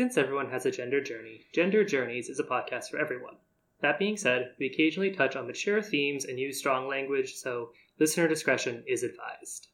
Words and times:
Since 0.00 0.16
everyone 0.16 0.48
has 0.48 0.64
a 0.64 0.70
gender 0.70 1.02
journey, 1.02 1.44
Gender 1.52 1.84
Journeys 1.84 2.30
is 2.30 2.40
a 2.40 2.42
podcast 2.42 2.88
for 2.88 2.96
everyone. 2.98 3.36
That 3.82 3.98
being 3.98 4.16
said, 4.16 4.54
we 4.58 4.64
occasionally 4.64 5.10
touch 5.10 5.36
on 5.36 5.46
mature 5.46 5.82
themes 5.82 6.24
and 6.24 6.40
use 6.40 6.56
strong 6.56 6.88
language, 6.88 7.34
so 7.34 7.74
listener 7.98 8.26
discretion 8.26 8.82
is 8.86 9.02
advised. 9.02 9.68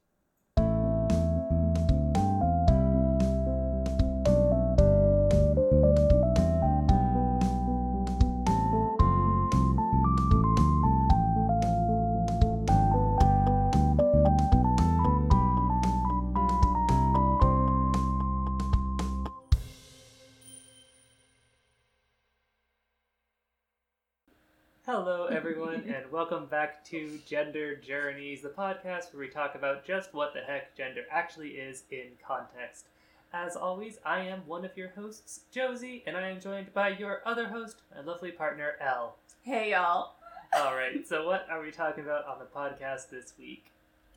Welcome 26.16 26.47
back 26.47 26.83
to 26.83 27.19
Gender 27.27 27.77
Journeys, 27.77 28.41
the 28.41 28.48
podcast 28.48 29.12
where 29.12 29.20
we 29.20 29.29
talk 29.29 29.55
about 29.55 29.84
just 29.84 30.15
what 30.15 30.33
the 30.33 30.41
heck 30.41 30.74
gender 30.74 31.02
actually 31.11 31.51
is 31.51 31.83
in 31.91 32.07
context. 32.27 32.87
As 33.34 33.55
always, 33.55 33.98
I 34.02 34.21
am 34.21 34.41
one 34.47 34.65
of 34.65 34.74
your 34.79 34.88
hosts, 34.97 35.41
Josie, 35.52 36.02
and 36.07 36.16
I 36.16 36.30
am 36.30 36.41
joined 36.41 36.73
by 36.73 36.88
your 36.88 37.21
other 37.27 37.48
host, 37.48 37.83
my 37.95 38.01
lovely 38.01 38.33
partner, 38.33 38.77
Elle. 38.80 39.15
Hey 39.43 39.73
y'all. 39.73 40.15
All 40.57 40.74
right, 40.74 41.07
so 41.07 41.27
what 41.27 41.47
are 41.51 41.60
we 41.60 41.71
talking 41.71 42.05
about 42.05 42.27
on 42.27 42.38
the 42.38 42.46
podcast 42.46 43.10
this 43.10 43.35
week? 43.38 43.66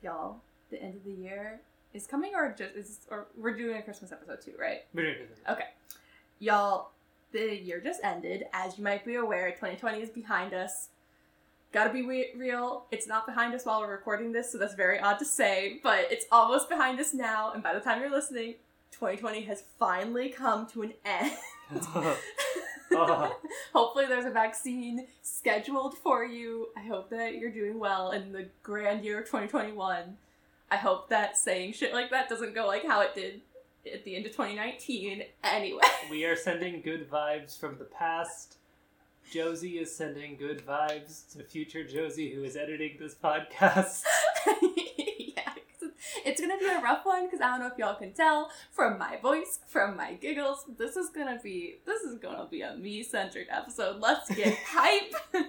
Y'all, 0.02 0.40
the 0.70 0.82
end 0.82 0.94
of 0.94 1.04
the 1.04 1.12
year 1.12 1.60
is 1.92 2.06
coming 2.06 2.32
or 2.34 2.54
just 2.56 2.76
is 2.76 3.00
or 3.10 3.26
we're 3.36 3.54
doing 3.54 3.76
a 3.76 3.82
Christmas 3.82 4.10
episode 4.10 4.40
too, 4.40 4.54
right? 4.58 4.84
We're 4.94 5.02
doing 5.02 5.16
Christmas. 5.16 5.38
Okay. 5.50 5.68
Y'all, 6.38 6.92
the 7.32 7.60
year 7.60 7.78
just 7.78 8.02
ended. 8.02 8.44
As 8.54 8.78
you 8.78 8.84
might 8.84 9.04
be 9.04 9.16
aware, 9.16 9.50
2020 9.50 10.00
is 10.00 10.08
behind 10.08 10.54
us. 10.54 10.88
Gotta 11.72 11.92
be 11.92 12.02
we- 12.02 12.32
real, 12.36 12.86
it's 12.90 13.06
not 13.06 13.26
behind 13.26 13.54
us 13.54 13.64
while 13.64 13.80
we're 13.80 13.92
recording 13.92 14.32
this, 14.32 14.50
so 14.50 14.58
that's 14.58 14.74
very 14.74 14.98
odd 14.98 15.18
to 15.20 15.24
say, 15.24 15.78
but 15.82 16.10
it's 16.10 16.26
almost 16.32 16.68
behind 16.68 16.98
us 16.98 17.14
now, 17.14 17.52
and 17.52 17.62
by 17.62 17.72
the 17.72 17.80
time 17.80 18.00
you're 18.00 18.10
listening, 18.10 18.54
2020 18.90 19.42
has 19.42 19.62
finally 19.78 20.30
come 20.30 20.66
to 20.66 20.82
an 20.82 20.94
end. 21.04 21.32
Hopefully, 23.72 24.06
there's 24.06 24.24
a 24.24 24.30
vaccine 24.30 25.06
scheduled 25.22 25.96
for 25.96 26.24
you. 26.24 26.68
I 26.76 26.80
hope 26.80 27.10
that 27.10 27.36
you're 27.36 27.52
doing 27.52 27.78
well 27.78 28.10
in 28.10 28.32
the 28.32 28.48
grand 28.64 29.04
year 29.04 29.20
of 29.20 29.26
2021. 29.26 30.16
I 30.72 30.76
hope 30.76 31.08
that 31.08 31.36
saying 31.36 31.74
shit 31.74 31.92
like 31.92 32.10
that 32.10 32.28
doesn't 32.28 32.54
go 32.54 32.66
like 32.66 32.84
how 32.84 33.00
it 33.00 33.14
did 33.14 33.42
at 33.92 34.04
the 34.04 34.16
end 34.16 34.26
of 34.26 34.32
2019. 34.32 35.22
Anyway. 35.44 35.80
we 36.10 36.24
are 36.24 36.36
sending 36.36 36.80
good 36.80 37.10
vibes 37.10 37.58
from 37.58 37.78
the 37.78 37.84
past. 37.84 38.56
Josie 39.30 39.78
is 39.78 39.94
sending 39.94 40.36
good 40.36 40.66
vibes 40.66 41.30
to 41.32 41.44
future 41.44 41.84
Josie, 41.84 42.34
who 42.34 42.42
is 42.42 42.56
editing 42.56 42.96
this 42.98 43.14
podcast. 43.14 44.02
yeah, 45.18 45.54
it's 46.24 46.40
gonna 46.40 46.58
be 46.58 46.66
a 46.66 46.80
rough 46.80 47.04
one 47.04 47.26
because 47.26 47.40
I 47.40 47.50
don't 47.50 47.60
know 47.60 47.68
if 47.68 47.78
y'all 47.78 47.94
can 47.94 48.12
tell 48.12 48.50
from 48.72 48.98
my 48.98 49.18
voice, 49.18 49.60
from 49.68 49.96
my 49.96 50.14
giggles. 50.14 50.64
This 50.76 50.96
is 50.96 51.10
gonna 51.10 51.38
be 51.40 51.76
this 51.86 52.02
is 52.02 52.18
gonna 52.18 52.48
be 52.50 52.62
a 52.62 52.74
me 52.76 53.04
centered 53.04 53.46
episode. 53.50 54.00
Let's 54.00 54.28
get 54.34 54.58
hype. 54.66 55.14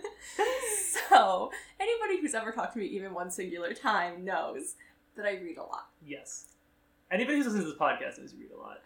so 1.09 1.51
anybody 1.79 2.21
who's 2.21 2.35
ever 2.35 2.51
talked 2.51 2.73
to 2.73 2.79
me 2.79 2.85
even 2.85 3.15
one 3.15 3.31
singular 3.31 3.73
time 3.73 4.23
knows 4.23 4.75
that 5.15 5.25
I 5.25 5.39
read 5.39 5.57
a 5.57 5.63
lot. 5.63 5.87
Yes. 6.05 6.49
Anybody 7.09 7.39
who 7.39 7.45
listens 7.45 7.63
to 7.63 7.69
this 7.71 7.79
podcast 7.79 8.19
knows 8.19 8.31
you 8.31 8.41
read 8.41 8.51
a 8.51 8.59
lot. 8.59 8.81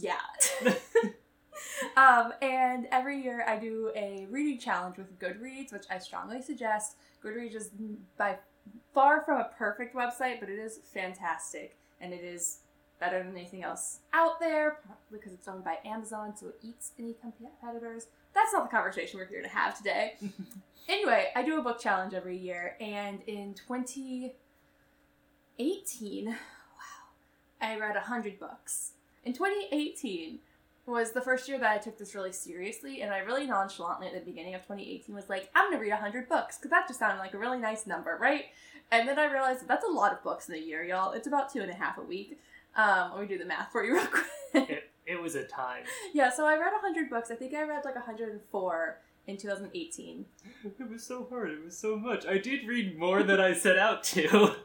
Yeah. 0.00 1.12
um, 1.96 2.32
and 2.42 2.88
every 2.90 3.22
year 3.22 3.44
I 3.46 3.56
do 3.56 3.92
a 3.94 4.26
reading 4.30 4.58
challenge 4.58 4.96
with 4.96 5.18
Goodreads, 5.18 5.72
which 5.72 5.84
I 5.90 5.98
strongly 5.98 6.42
suggest. 6.42 6.96
Goodreads 7.24 7.54
is 7.54 7.70
by 8.16 8.38
far 8.94 9.22
from 9.22 9.40
a 9.40 9.50
perfect 9.56 9.94
website, 9.94 10.40
but 10.40 10.48
it 10.48 10.58
is 10.58 10.80
fantastic, 10.92 11.76
and 12.00 12.12
it 12.12 12.24
is 12.24 12.58
better 13.00 13.22
than 13.22 13.36
anything 13.36 13.62
else 13.64 14.00
out 14.12 14.38
there 14.38 14.78
probably 14.84 15.18
because 15.18 15.32
it's 15.32 15.48
owned 15.48 15.64
by 15.64 15.78
Amazon, 15.84 16.36
so 16.36 16.46
it 16.48 16.58
eats 16.62 16.92
any 16.98 17.14
competitors. 17.20 18.06
That's 18.32 18.52
not 18.52 18.64
the 18.64 18.70
conversation 18.70 19.18
we're 19.18 19.26
here 19.26 19.42
to 19.42 19.48
have 19.48 19.76
today. 19.76 20.14
anyway, 20.88 21.30
I 21.34 21.42
do 21.42 21.58
a 21.58 21.62
book 21.62 21.80
challenge 21.80 22.14
every 22.14 22.36
year, 22.36 22.76
and 22.80 23.20
in 23.26 23.54
2018, 23.54 26.26
wow, 26.28 26.34
I 27.60 27.76
read 27.76 27.96
100 27.96 28.38
books. 28.38 28.92
In 29.24 29.32
2018 29.32 30.38
was 30.86 31.12
the 31.12 31.20
first 31.20 31.48
year 31.48 31.58
that 31.58 31.70
I 31.70 31.78
took 31.78 31.98
this 31.98 32.14
really 32.14 32.32
seriously, 32.32 33.02
and 33.02 33.12
I 33.12 33.18
really 33.18 33.46
nonchalantly 33.46 34.08
at 34.08 34.14
the 34.14 34.20
beginning 34.20 34.54
of 34.54 34.62
2018 34.62 35.14
was 35.14 35.28
like, 35.28 35.50
I'm 35.54 35.70
gonna 35.70 35.80
read 35.80 35.90
100 35.90 36.28
books, 36.28 36.58
because 36.58 36.70
that 36.70 36.88
just 36.88 36.98
sounded 36.98 37.18
like 37.18 37.34
a 37.34 37.38
really 37.38 37.58
nice 37.58 37.86
number, 37.86 38.18
right? 38.20 38.46
And 38.90 39.08
then 39.08 39.18
I 39.18 39.30
realized 39.32 39.60
that 39.60 39.68
that's 39.68 39.84
a 39.84 39.90
lot 39.90 40.12
of 40.12 40.22
books 40.22 40.48
in 40.48 40.54
a 40.54 40.58
year, 40.58 40.82
y'all. 40.82 41.12
It's 41.12 41.26
about 41.26 41.52
two 41.52 41.60
and 41.60 41.70
a 41.70 41.74
half 41.74 41.98
a 41.98 42.02
week. 42.02 42.38
Um, 42.74 43.12
let 43.12 43.22
me 43.22 43.26
do 43.26 43.38
the 43.38 43.44
math 43.44 43.70
for 43.70 43.84
you 43.84 43.94
real 43.96 44.06
quick. 44.06 44.70
It, 44.70 44.90
it 45.06 45.22
was 45.22 45.34
a 45.34 45.44
time. 45.44 45.84
yeah, 46.12 46.30
so 46.30 46.44
I 46.44 46.54
read 46.58 46.72
100 46.72 47.08
books. 47.08 47.30
I 47.30 47.34
think 47.36 47.54
I 47.54 47.62
read 47.62 47.84
like 47.84 47.94
104 47.94 48.98
in 49.26 49.36
2018. 49.36 50.24
It 50.78 50.90
was 50.90 51.02
so 51.02 51.26
hard. 51.28 51.50
It 51.50 51.64
was 51.64 51.76
so 51.76 51.96
much. 51.96 52.26
I 52.26 52.38
did 52.38 52.66
read 52.66 52.98
more 52.98 53.22
than 53.22 53.40
I 53.40 53.54
set 53.54 53.78
out 53.78 54.04
to. 54.04 54.56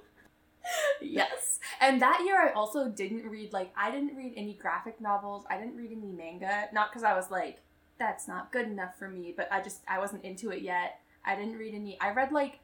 yes. 1.02 1.47
And 1.80 2.02
that 2.02 2.24
year 2.26 2.42
I 2.42 2.54
also 2.54 2.90
didn't 2.90 3.28
read 3.30 3.54
like 3.54 3.72
I 3.76 3.92
didn't 3.92 4.16
read 4.16 4.34
any 4.36 4.54
graphic 4.54 5.00
novels. 5.02 5.46
I 5.50 5.58
didn't 5.58 5.76
read 5.76 5.92
any 5.92 6.12
manga. 6.12 6.68
Not 6.74 6.92
because 6.92 7.04
I 7.04 7.16
was 7.16 7.30
like, 7.32 7.60
that's 8.00 8.28
not 8.28 8.52
good 8.52 8.68
enough 8.68 8.98
for 8.98 9.10
me, 9.10 9.34
but 9.36 9.48
I 9.52 9.62
just 9.62 9.82
I 9.88 10.00
wasn't 10.00 10.24
into 10.24 10.50
it 10.52 10.62
yet. 10.62 11.02
I 11.26 11.36
didn't 11.36 11.58
read 11.58 11.74
any 11.74 12.00
I 12.00 12.12
read 12.12 12.32
like 12.32 12.60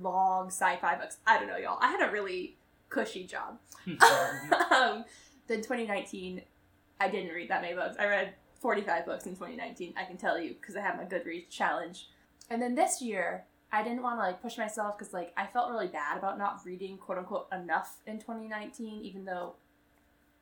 long 0.00 0.48
sci-fi 0.48 0.96
books. 0.96 1.18
I 1.26 1.38
don't 1.38 1.48
know, 1.48 1.56
y'all. 1.56 1.78
I 1.80 1.90
had 1.90 2.08
a 2.08 2.12
really 2.12 2.56
cushy 2.88 3.24
job. 3.24 3.58
um, 3.86 5.04
then 5.46 5.58
2019, 5.58 6.42
I 7.00 7.08
didn't 7.08 7.34
read 7.34 7.50
that 7.50 7.62
many 7.62 7.74
books. 7.74 7.96
I 7.98 8.06
read 8.06 8.34
45 8.60 9.06
books 9.06 9.26
in 9.26 9.32
2019. 9.32 9.94
I 9.96 10.04
can 10.04 10.16
tell 10.16 10.38
you 10.38 10.54
because 10.60 10.76
I 10.76 10.80
had 10.80 10.96
my 10.96 11.04
Goodreads 11.04 11.48
challenge. 11.48 12.08
And 12.50 12.60
then 12.60 12.74
this 12.74 13.00
year, 13.00 13.44
I 13.70 13.82
didn't 13.82 14.02
want 14.02 14.18
to 14.18 14.22
like 14.22 14.40
push 14.40 14.56
myself 14.56 14.98
because 14.98 15.12
like 15.12 15.32
I 15.36 15.46
felt 15.46 15.70
really 15.70 15.88
bad 15.88 16.16
about 16.16 16.38
not 16.38 16.60
reading 16.64 16.96
quote 16.96 17.18
unquote 17.18 17.48
enough 17.52 17.98
in 18.06 18.18
2019, 18.18 19.02
even 19.02 19.24
though 19.24 19.54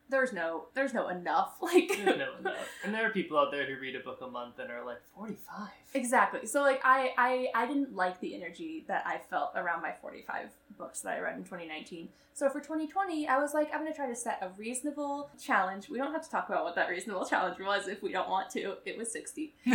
there's 0.08 0.32
no 0.32 0.66
there's 0.74 0.94
no 0.94 1.08
enough 1.08 1.56
like 1.62 1.88
There's 1.88 2.18
no 2.18 2.36
enough. 2.38 2.68
And 2.84 2.94
there 2.94 3.04
are 3.06 3.10
people 3.10 3.38
out 3.38 3.50
there 3.50 3.66
who 3.66 3.80
read 3.80 3.96
a 3.96 4.00
book 4.00 4.20
a 4.22 4.28
month 4.28 4.58
and 4.58 4.70
are 4.70 4.84
like 4.84 5.00
45. 5.16 5.68
Exactly. 5.94 6.46
So 6.46 6.60
like 6.60 6.80
I, 6.84 7.12
I 7.18 7.48
I 7.54 7.66
didn't 7.66 7.94
like 7.94 8.20
the 8.20 8.34
energy 8.34 8.84
that 8.88 9.04
I 9.06 9.18
felt 9.18 9.52
around 9.56 9.82
my 9.82 9.92
45 10.00 10.50
books 10.78 11.00
that 11.00 11.14
I 11.14 11.20
read 11.20 11.36
in 11.36 11.44
2019. 11.44 12.08
So 12.34 12.48
for 12.50 12.60
2020, 12.60 13.26
I 13.26 13.38
was 13.38 13.54
like 13.54 13.72
I'm 13.72 13.80
going 13.80 13.90
to 13.92 13.96
try 13.96 14.06
to 14.08 14.14
set 14.14 14.38
a 14.42 14.50
reasonable 14.58 15.30
challenge. 15.42 15.88
We 15.88 15.98
don't 15.98 16.12
have 16.12 16.22
to 16.22 16.30
talk 16.30 16.48
about 16.48 16.64
what 16.64 16.74
that 16.76 16.88
reasonable 16.88 17.24
challenge 17.30 17.58
was 17.58 17.88
if 17.88 18.02
we 18.02 18.12
don't 18.12 18.28
want 18.28 18.50
to. 18.50 18.76
It 18.84 18.96
was 18.96 19.10
60. 19.10 19.54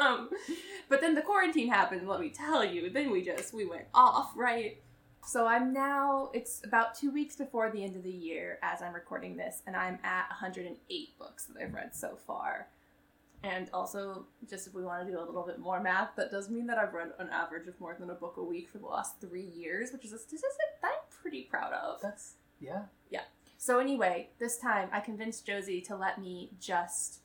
um, 0.00 0.30
but 0.88 1.00
then 1.00 1.14
the 1.14 1.22
quarantine 1.22 1.68
happened, 1.68 2.08
let 2.08 2.20
me 2.20 2.30
tell 2.30 2.64
you. 2.64 2.90
Then 2.90 3.10
we 3.10 3.22
just 3.22 3.52
we 3.54 3.66
went 3.66 3.86
off, 3.94 4.32
right? 4.36 4.82
So 5.26 5.46
I'm 5.46 5.72
now 5.72 6.30
it's 6.32 6.62
about 6.64 6.94
2 6.94 7.10
weeks 7.10 7.36
before 7.36 7.70
the 7.70 7.84
end 7.84 7.94
of 7.94 8.02
the 8.02 8.10
year 8.10 8.58
as 8.62 8.80
I'm 8.80 8.94
recording 8.94 9.36
this 9.36 9.62
and 9.66 9.76
I'm 9.76 9.98
at 10.02 10.28
108 10.30 11.18
books 11.18 11.44
that 11.44 11.62
I've 11.62 11.74
read 11.74 11.94
so 11.94 12.16
far. 12.26 12.68
And 13.42 13.70
also, 13.72 14.26
just 14.48 14.66
if 14.66 14.74
we 14.74 14.84
want 14.84 15.06
to 15.06 15.10
do 15.10 15.18
a 15.18 15.24
little 15.24 15.44
bit 15.46 15.58
more 15.58 15.80
math, 15.80 16.10
that 16.16 16.30
does 16.30 16.50
mean 16.50 16.66
that 16.66 16.76
I've 16.76 16.92
read 16.92 17.12
an 17.18 17.30
average 17.30 17.66
of 17.68 17.80
more 17.80 17.96
than 17.98 18.10
a 18.10 18.14
book 18.14 18.34
a 18.36 18.42
week 18.42 18.68
for 18.68 18.78
the 18.78 18.86
last 18.86 19.18
three 19.20 19.46
years, 19.46 19.92
which 19.92 20.04
is 20.04 20.12
a 20.12 20.18
statistic 20.18 20.50
that 20.82 20.88
I'm 20.88 21.22
pretty 21.22 21.44
proud 21.44 21.72
of. 21.72 22.02
That's, 22.02 22.34
yeah. 22.60 22.82
Yeah. 23.08 23.22
So, 23.56 23.78
anyway, 23.78 24.28
this 24.38 24.58
time 24.58 24.90
I 24.92 25.00
convinced 25.00 25.46
Josie 25.46 25.80
to 25.82 25.96
let 25.96 26.20
me 26.20 26.50
just 26.60 27.20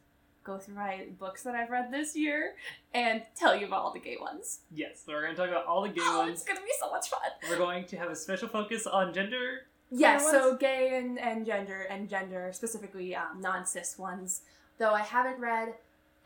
go 0.45 0.57
through 0.57 0.75
my 0.75 1.07
books 1.19 1.43
that 1.43 1.55
I've 1.55 1.69
read 1.69 1.91
this 1.91 2.15
year 2.15 2.53
and 2.93 3.23
tell 3.35 3.55
you 3.55 3.65
about 3.65 3.83
all 3.83 3.91
the 3.91 3.99
gay 3.99 4.17
ones. 4.19 4.59
Yes, 4.71 5.03
so 5.05 5.11
we're 5.11 5.23
going 5.23 5.35
to 5.35 5.41
talk 5.41 5.49
about 5.49 5.65
all 5.65 5.81
the 5.81 5.89
gay 5.89 6.01
oh, 6.03 6.19
ones. 6.19 6.39
it's 6.39 6.43
gonna 6.43 6.61
be 6.61 6.71
so 6.79 6.89
much 6.91 7.09
fun. 7.09 7.19
We're 7.49 7.57
going 7.57 7.85
to 7.85 7.97
have 7.97 8.09
a 8.09 8.15
special 8.15 8.47
focus 8.47 8.87
on 8.87 9.13
gender. 9.13 9.63
Yeah, 9.91 10.17
so 10.17 10.55
gay 10.55 10.97
and, 10.97 11.19
and 11.19 11.45
gender 11.45 11.81
and 11.81 12.09
gender 12.09 12.51
specifically 12.53 13.15
um, 13.15 13.41
non 13.41 13.65
cis 13.65 13.97
ones. 13.97 14.41
Though 14.77 14.93
I 14.93 15.01
haven't 15.01 15.39
read 15.39 15.73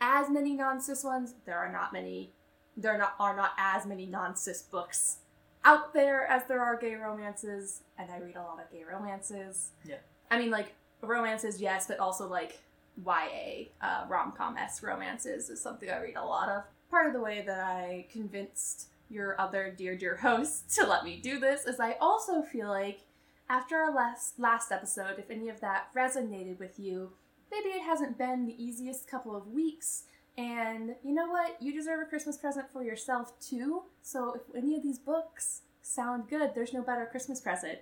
as 0.02 0.30
many 0.30 0.54
non 0.54 0.82
cis 0.82 1.04
ones, 1.04 1.34
there 1.46 1.58
are 1.58 1.72
not 1.72 1.94
many. 1.94 2.32
There 2.78 2.98
not 2.98 3.16
are 3.20 3.36
not 3.36 3.52
as 3.58 3.86
many 3.86 4.06
non 4.06 4.36
cis 4.36 4.62
books 4.62 5.18
out 5.66 5.94
there 5.94 6.26
as 6.28 6.44
there 6.48 6.62
are 6.62 6.78
gay 6.78 6.96
romances, 6.96 7.82
and 7.98 8.10
I 8.10 8.20
read 8.20 8.36
a 8.36 8.42
lot 8.42 8.60
of 8.60 8.72
gay 8.72 8.84
romances. 8.90 9.72
Yeah. 9.86 9.98
I 10.32 10.40
mean, 10.40 10.52
like 10.52 10.74
romances, 11.02 11.62
yes, 11.62 11.88
but 11.88 12.00
also 12.00 12.28
like 12.28 12.60
YA 13.06 13.70
uh, 13.82 14.06
rom 14.08 14.32
com 14.32 14.58
esque 14.58 14.84
romances 14.84 15.50
is 15.50 15.62
something 15.62 15.90
I 15.90 16.02
read 16.02 16.16
a 16.16 16.26
lot 16.26 16.50
of. 16.50 16.64
Part 16.90 17.08
of 17.08 17.14
the 17.14 17.22
way 17.22 17.44
that 17.46 17.60
I 17.60 18.08
convinced 18.12 18.88
your 19.10 19.40
other 19.40 19.74
dear 19.76 19.98
dear 19.98 20.18
host 20.18 20.74
to 20.76 20.86
let 20.86 21.04
me 21.04 21.20
do 21.22 21.40
this 21.40 21.66
is 21.66 21.80
I 21.80 21.94
also 22.00 22.42
feel 22.42 22.68
like 22.68 23.02
after 23.50 23.78
our 23.78 23.94
last 23.94 24.40
last 24.40 24.72
episode, 24.72 25.18
if 25.18 25.30
any 25.30 25.50
of 25.50 25.60
that 25.62 25.94
resonated 25.96 26.60
with 26.60 26.80
you, 26.80 27.14
maybe 27.52 27.70
it 27.70 27.84
hasn't 27.84 28.18
been 28.18 28.46
the 28.46 28.64
easiest 28.64 29.08
couple 29.08 29.36
of 29.36 29.48
weeks. 29.48 30.04
And 30.38 30.96
you 31.04 31.14
know 31.14 31.28
what? 31.28 31.62
You 31.62 31.74
deserve 31.74 32.02
a 32.02 32.06
Christmas 32.06 32.38
present 32.38 32.68
for 32.72 32.84
yourself 32.84 33.38
too. 33.40 33.84
So 34.02 34.36
if 34.36 34.56
any 34.56 34.76
of 34.76 34.84
these 34.84 35.00
books 35.00 35.62
sound 35.82 36.30
good, 36.30 36.52
there's 36.54 36.74
no 36.74 36.82
better 36.82 37.08
Christmas 37.10 37.42
present 37.42 37.80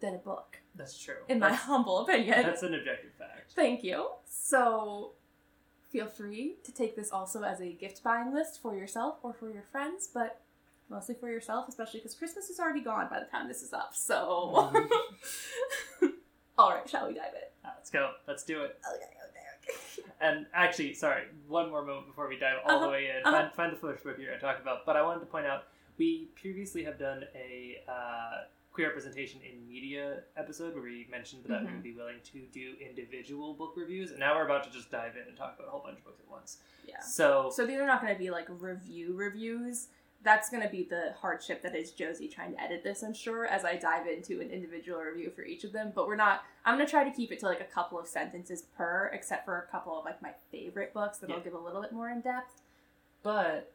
than 0.00 0.14
a 0.14 0.18
book, 0.18 0.58
That's 0.74 0.98
true. 0.98 1.14
in 1.28 1.38
my 1.38 1.52
humble 1.52 1.98
opinion. 2.00 2.42
that's 2.42 2.62
an 2.62 2.74
objective 2.74 3.12
fact. 3.18 3.52
Thank 3.54 3.82
you. 3.84 4.08
So 4.26 5.12
feel 5.90 6.06
free 6.06 6.54
to 6.64 6.72
take 6.72 6.94
this 6.96 7.10
also 7.10 7.42
as 7.42 7.60
a 7.60 7.72
gift 7.72 8.02
buying 8.02 8.32
list 8.32 8.60
for 8.62 8.74
yourself 8.76 9.16
or 9.22 9.32
for 9.32 9.50
your 9.50 9.62
friends, 9.72 10.08
but 10.12 10.40
mostly 10.88 11.14
for 11.14 11.28
yourself, 11.30 11.68
especially 11.68 12.00
because 12.00 12.14
Christmas 12.14 12.48
is 12.50 12.58
already 12.60 12.80
gone 12.80 13.08
by 13.10 13.18
the 13.20 13.26
time 13.26 13.48
this 13.48 13.62
is 13.62 13.72
up. 13.72 13.94
So, 13.94 14.72
all 16.58 16.70
right, 16.70 16.88
shall 16.88 17.08
we 17.08 17.14
dive 17.14 17.32
in? 17.34 17.48
Let's 17.64 17.90
go. 17.90 18.12
Let's 18.26 18.42
do 18.44 18.62
it. 18.62 18.78
Okay, 18.92 19.04
okay, 19.28 19.72
okay. 20.02 20.08
And 20.20 20.46
actually, 20.54 20.94
sorry, 20.94 21.24
one 21.48 21.70
more 21.70 21.84
moment 21.84 22.06
before 22.06 22.28
we 22.28 22.38
dive 22.38 22.58
all 22.66 22.80
the 22.80 22.86
Uh-huh, 22.86 22.92
way 22.92 23.06
in. 23.10 23.24
uh-huh. 23.24 23.42
Find, 23.42 23.52
find 23.54 23.72
the 23.72 23.76
first 23.76 24.04
book 24.04 24.16
you're 24.18 24.28
going 24.28 24.38
to 24.40 24.44
talk 24.44 24.60
about. 24.60 24.84
But 24.86 24.96
I 24.96 25.02
wanted 25.02 25.20
to 25.20 25.26
point 25.26 25.46
out 25.46 25.64
we 25.98 26.28
previously 26.40 26.84
have 26.84 26.98
done 26.98 27.24
a 27.34 27.82
uh, 27.88 28.44
queer 28.80 28.88
representation 28.88 29.40
in 29.42 29.68
media 29.68 30.20
episode 30.38 30.72
where 30.74 30.82
we 30.82 31.06
mentioned 31.10 31.44
that 31.44 31.60
we 31.62 31.68
Mhm. 31.68 31.72
would 31.74 31.82
be 31.82 31.92
willing 31.92 32.20
to 32.22 32.40
do 32.46 32.76
individual 32.80 33.52
book 33.52 33.74
reviews. 33.76 34.10
And 34.10 34.18
now 34.20 34.34
we're 34.34 34.46
about 34.46 34.64
to 34.64 34.70
just 34.70 34.90
dive 34.90 35.16
in 35.16 35.28
and 35.28 35.36
talk 35.36 35.56
about 35.58 35.68
a 35.68 35.70
whole 35.70 35.80
bunch 35.82 35.98
of 35.98 36.04
books 36.04 36.20
at 36.20 36.28
once. 36.28 36.62
Yeah. 36.86 36.98
So, 37.00 37.50
So 37.50 37.66
these 37.66 37.78
are 37.78 37.86
not 37.86 38.00
going 38.00 38.12
to 38.14 38.18
be 38.18 38.30
like 38.30 38.46
review 38.48 39.14
reviews. 39.14 39.88
That's 40.22 40.48
going 40.50 40.62
to 40.62 40.68
be 40.70 40.82
the 40.84 41.12
hardship 41.18 41.60
that 41.62 41.74
is 41.74 41.92
Josie 41.92 42.28
trying 42.28 42.52
to 42.54 42.60
edit 42.62 42.82
this, 42.82 43.02
I'm 43.02 43.12
sure, 43.14 43.46
as 43.46 43.64
I 43.66 43.76
dive 43.76 44.06
into 44.06 44.40
an 44.40 44.50
individual 44.50 45.00
review 45.00 45.30
for 45.30 45.42
each 45.42 45.64
of 45.64 45.72
them. 45.72 45.92
But 45.94 46.06
we're 46.06 46.16
not, 46.16 46.44
I'm 46.64 46.76
going 46.76 46.86
to 46.86 46.90
try 46.90 47.04
to 47.04 47.10
keep 47.10 47.32
it 47.32 47.38
to 47.40 47.46
like 47.46 47.60
a 47.60 47.64
couple 47.64 47.98
of 47.98 48.06
sentences 48.06 48.62
per, 48.62 49.08
except 49.12 49.44
for 49.44 49.58
a 49.58 49.66
couple 49.70 49.98
of 49.98 50.04
like 50.06 50.20
my 50.22 50.32
favorite 50.50 50.94
books 50.94 51.18
that 51.18 51.30
I'll 51.30 51.40
give 51.40 51.54
a 51.54 51.58
little 51.58 51.82
bit 51.82 51.92
more 51.92 52.08
in 52.08 52.22
depth. 52.22 52.62
but 53.22 53.72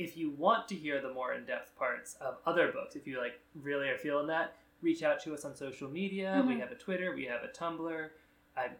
if 0.00 0.16
you 0.16 0.30
want 0.30 0.66
to 0.68 0.74
hear 0.74 1.00
the 1.00 1.12
more 1.12 1.34
in-depth 1.34 1.76
parts 1.76 2.16
of 2.20 2.38
other 2.46 2.72
books, 2.72 2.96
if 2.96 3.06
you 3.06 3.18
like 3.20 3.38
really 3.54 3.88
are 3.88 3.98
feeling 3.98 4.26
that, 4.28 4.56
reach 4.82 5.02
out 5.02 5.20
to 5.24 5.34
us 5.34 5.44
on 5.44 5.54
social 5.54 5.88
media. 5.90 6.42
We 6.46 6.54
Mhm. 6.54 6.60
have 6.60 6.72
a 6.72 6.74
Twitter, 6.74 7.14
we 7.14 7.26
have 7.26 7.42
a 7.44 7.48
Tumblr. 7.48 8.10
I 8.56 8.70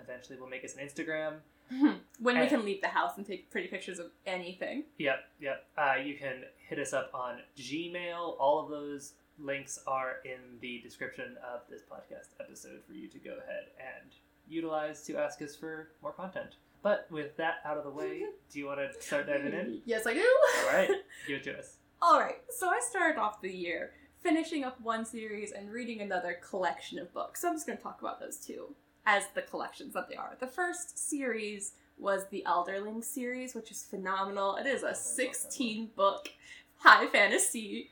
eventually 0.00 0.38
we'll 0.38 0.48
make 0.48 0.64
us 0.64 0.74
an 0.76 0.86
Instagram. 0.86 1.40
when 2.18 2.38
we 2.40 2.46
can 2.46 2.64
leave 2.64 2.80
the 2.80 2.88
house 2.88 3.18
and 3.18 3.26
take 3.26 3.50
pretty 3.50 3.68
pictures 3.68 3.98
of 3.98 4.10
anything. 4.24 4.84
Yep, 4.98 5.18
yep. 5.40 5.66
Uh, 5.76 5.96
you 6.02 6.16
can 6.16 6.44
hit 6.66 6.78
us 6.78 6.92
up 6.94 7.10
on 7.12 7.42
Gmail. 7.58 8.36
All 8.40 8.58
of 8.64 8.70
those 8.70 9.14
links 9.38 9.78
are 9.86 10.20
in 10.24 10.58
the 10.60 10.80
description 10.80 11.36
of 11.44 11.60
this 11.68 11.82
podcast 11.82 12.28
episode 12.40 12.82
for 12.86 12.94
you 12.94 13.06
to 13.08 13.18
go 13.18 13.32
ahead 13.36 13.66
and 13.78 14.10
utilize 14.48 15.04
to 15.06 15.18
ask 15.18 15.42
us 15.42 15.54
for 15.56 15.90
more 16.02 16.12
content. 16.12 16.56
But 16.82 17.06
with 17.10 17.36
that 17.36 17.56
out 17.64 17.76
of 17.76 17.84
the 17.84 17.90
way, 17.90 18.22
do 18.50 18.58
you 18.58 18.66
want 18.66 18.78
to 18.80 19.02
start 19.02 19.26
diving 19.26 19.52
in? 19.52 19.80
Yes, 19.86 20.06
I 20.06 20.14
do. 20.14 20.24
All 20.64 20.72
right, 20.72 20.90
give 21.26 21.38
it 21.38 21.44
to 21.44 21.58
us. 21.58 21.76
All 22.00 22.20
right. 22.20 22.36
So 22.50 22.68
I 22.68 22.80
started 22.88 23.18
off 23.18 23.40
the 23.40 23.52
year 23.52 23.92
finishing 24.20 24.64
up 24.64 24.80
one 24.80 25.04
series 25.04 25.52
and 25.52 25.70
reading 25.72 26.00
another 26.00 26.38
collection 26.48 26.98
of 26.98 27.12
books. 27.12 27.40
So 27.40 27.48
I'm 27.48 27.54
just 27.54 27.66
going 27.66 27.76
to 27.76 27.82
talk 27.82 28.00
about 28.00 28.20
those 28.20 28.36
two 28.38 28.74
as 29.06 29.24
the 29.34 29.42
collections 29.42 29.94
that 29.94 30.08
they 30.08 30.14
are. 30.14 30.36
The 30.38 30.46
first 30.46 30.98
series 30.98 31.72
was 31.98 32.26
the 32.30 32.44
Elderling 32.46 33.02
series, 33.02 33.54
which 33.54 33.70
is 33.72 33.82
phenomenal. 33.82 34.56
It 34.56 34.66
is 34.66 34.82
a 34.84 34.94
16 34.94 35.90
book 35.96 36.28
high 36.76 37.06
fantasy 37.08 37.90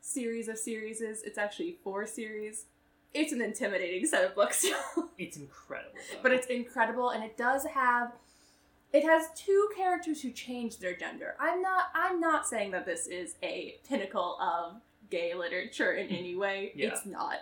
series 0.00 0.48
of 0.48 0.58
series. 0.58 1.00
It's 1.00 1.38
actually 1.38 1.78
four 1.82 2.06
series. 2.06 2.66
It's 3.12 3.32
an 3.32 3.40
intimidating 3.42 4.06
set 4.06 4.24
of 4.24 4.34
books, 4.34 4.64
It's 5.18 5.36
incredible, 5.36 5.94
though. 6.12 6.18
but 6.22 6.32
it's 6.32 6.46
incredible 6.46 7.10
and 7.10 7.22
it 7.24 7.36
does 7.36 7.64
have 7.66 8.12
it 8.92 9.04
has 9.04 9.28
two 9.36 9.68
characters 9.76 10.20
who 10.22 10.30
change 10.32 10.78
their 10.78 10.96
gender 10.96 11.34
i'm 11.38 11.60
not 11.62 11.84
i'm 11.94 12.18
not 12.18 12.46
saying 12.48 12.70
that 12.72 12.84
this 12.86 13.06
is 13.06 13.36
a 13.42 13.76
pinnacle 13.88 14.36
of 14.40 14.76
gay 15.10 15.32
literature 15.34 15.92
in 15.92 16.08
any 16.08 16.34
way 16.34 16.72
Yeah. 16.76 16.88
it's 16.88 17.06
not 17.06 17.36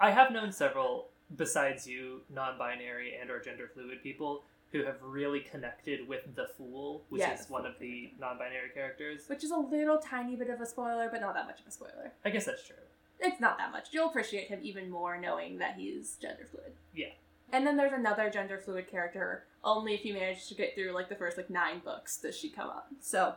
I 0.00 0.10
have 0.10 0.30
known 0.30 0.52
several 0.52 1.06
besides 1.36 1.86
you, 1.88 2.20
non-binary 2.32 3.14
and 3.20 3.30
or 3.30 3.40
gender 3.40 3.68
fluid 3.72 4.02
people 4.02 4.42
who 4.72 4.84
have 4.84 4.96
really 5.02 5.40
connected 5.40 6.06
with 6.06 6.22
the 6.36 6.46
Fool, 6.58 7.02
which 7.08 7.20
Yeah, 7.22 7.32
is 7.32 7.48
one 7.48 7.64
of 7.64 7.78
the 7.80 8.10
non-binary 8.20 8.70
characters. 8.74 9.22
which 9.28 9.42
is 9.42 9.50
a 9.52 9.56
little 9.56 9.96
tiny 9.98 10.36
bit 10.36 10.50
of 10.50 10.60
a 10.60 10.66
spoiler 10.66 11.08
but 11.10 11.20
not 11.22 11.32
that 11.34 11.46
much 11.46 11.60
of 11.60 11.66
a 11.66 11.70
spoiler 11.70 12.12
I 12.24 12.30
guess 12.30 12.44
that's 12.44 12.64
true. 12.66 12.76
It's 13.20 13.40
not 13.40 13.58
that 13.58 13.72
much 13.72 13.88
you'll 13.92 14.08
appreciate 14.08 14.48
him 14.48 14.58
even 14.62 14.90
more 14.90 15.18
knowing 15.18 15.58
that 15.58 15.74
he's 15.76 16.16
gender 16.20 16.46
fluid 16.50 16.72
Yeah. 16.94 17.06
and 17.52 17.66
then 17.66 17.76
there's 17.76 17.92
another 17.92 18.30
gender 18.30 18.58
fluid 18.58 18.88
character 18.88 19.44
only 19.64 19.94
if 19.94 20.04
you 20.04 20.14
manage 20.14 20.46
to 20.48 20.54
get 20.54 20.74
through 20.74 20.92
like 20.92 21.08
the 21.08 21.14
first 21.16 21.36
like 21.36 21.50
nine 21.50 21.80
books 21.84 22.18
does 22.18 22.36
she 22.36 22.50
come 22.50 22.68
up 22.68 22.88
so 23.00 23.34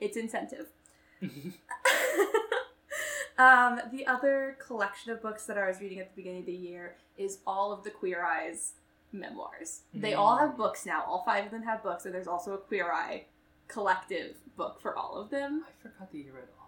it's 0.00 0.16
incentive 0.16 0.66
um, 3.38 3.80
the 3.92 4.06
other 4.06 4.56
collection 4.64 5.12
of 5.12 5.22
books 5.22 5.46
that 5.46 5.56
I 5.58 5.66
was 5.68 5.80
reading 5.80 5.98
at 6.00 6.10
the 6.10 6.16
beginning 6.16 6.40
of 6.40 6.46
the 6.46 6.52
year 6.52 6.96
is 7.16 7.38
all 7.46 7.72
of 7.72 7.84
the 7.84 7.90
Queer 7.90 8.22
Eyes 8.24 8.72
memoirs. 9.12 9.82
They 9.94 10.14
all 10.14 10.38
have 10.38 10.50
Mm. 10.50 10.56
books 10.56 10.86
now. 10.86 11.04
All 11.06 11.22
five 11.24 11.44
of 11.46 11.50
them 11.50 11.62
have 11.62 11.82
books, 11.82 12.04
and 12.06 12.14
there's 12.14 12.26
also 12.26 12.54
a 12.54 12.58
Queer 12.58 12.90
Eye 12.92 13.26
collective 13.68 14.36
book 14.56 14.80
for 14.80 14.96
all 14.96 15.16
of 15.16 15.30
them. 15.30 15.64
I 15.68 15.72
forgot 15.82 16.10
that 16.10 16.18
you 16.18 16.32
read 16.32 16.44
all. 16.58 16.61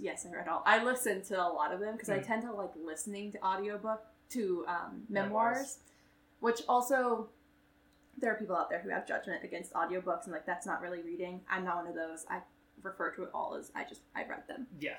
Yes, 0.00 0.26
I 0.26 0.34
read 0.34 0.48
all. 0.48 0.62
I 0.66 0.82
listened 0.82 1.24
to 1.24 1.36
a 1.40 1.48
lot 1.48 1.72
of 1.72 1.80
them 1.80 1.92
because 1.94 2.08
I 2.10 2.18
Mm. 2.18 2.26
tend 2.26 2.42
to 2.42 2.52
like 2.52 2.70
listening 2.76 3.32
to 3.32 3.42
audiobook 3.44 4.04
to 4.30 4.64
um, 4.66 5.04
Memoirs. 5.08 5.08
memoirs, 5.08 5.78
which 6.40 6.62
also 6.68 7.28
there 8.18 8.32
are 8.32 8.36
people 8.36 8.56
out 8.56 8.70
there 8.70 8.80
who 8.80 8.88
have 8.90 9.06
judgment 9.06 9.44
against 9.44 9.72
audiobooks 9.74 10.24
and 10.24 10.32
like 10.32 10.46
that's 10.46 10.66
not 10.66 10.80
really 10.80 11.02
reading. 11.02 11.40
I'm 11.50 11.64
not 11.64 11.76
one 11.76 11.86
of 11.86 11.94
those. 11.94 12.24
I 12.30 12.40
refer 12.82 13.10
to 13.12 13.24
it 13.24 13.30
all 13.34 13.54
as 13.54 13.70
I 13.74 13.84
just 13.84 14.00
I 14.14 14.24
read 14.26 14.46
them. 14.48 14.66
Yeah. 14.80 14.98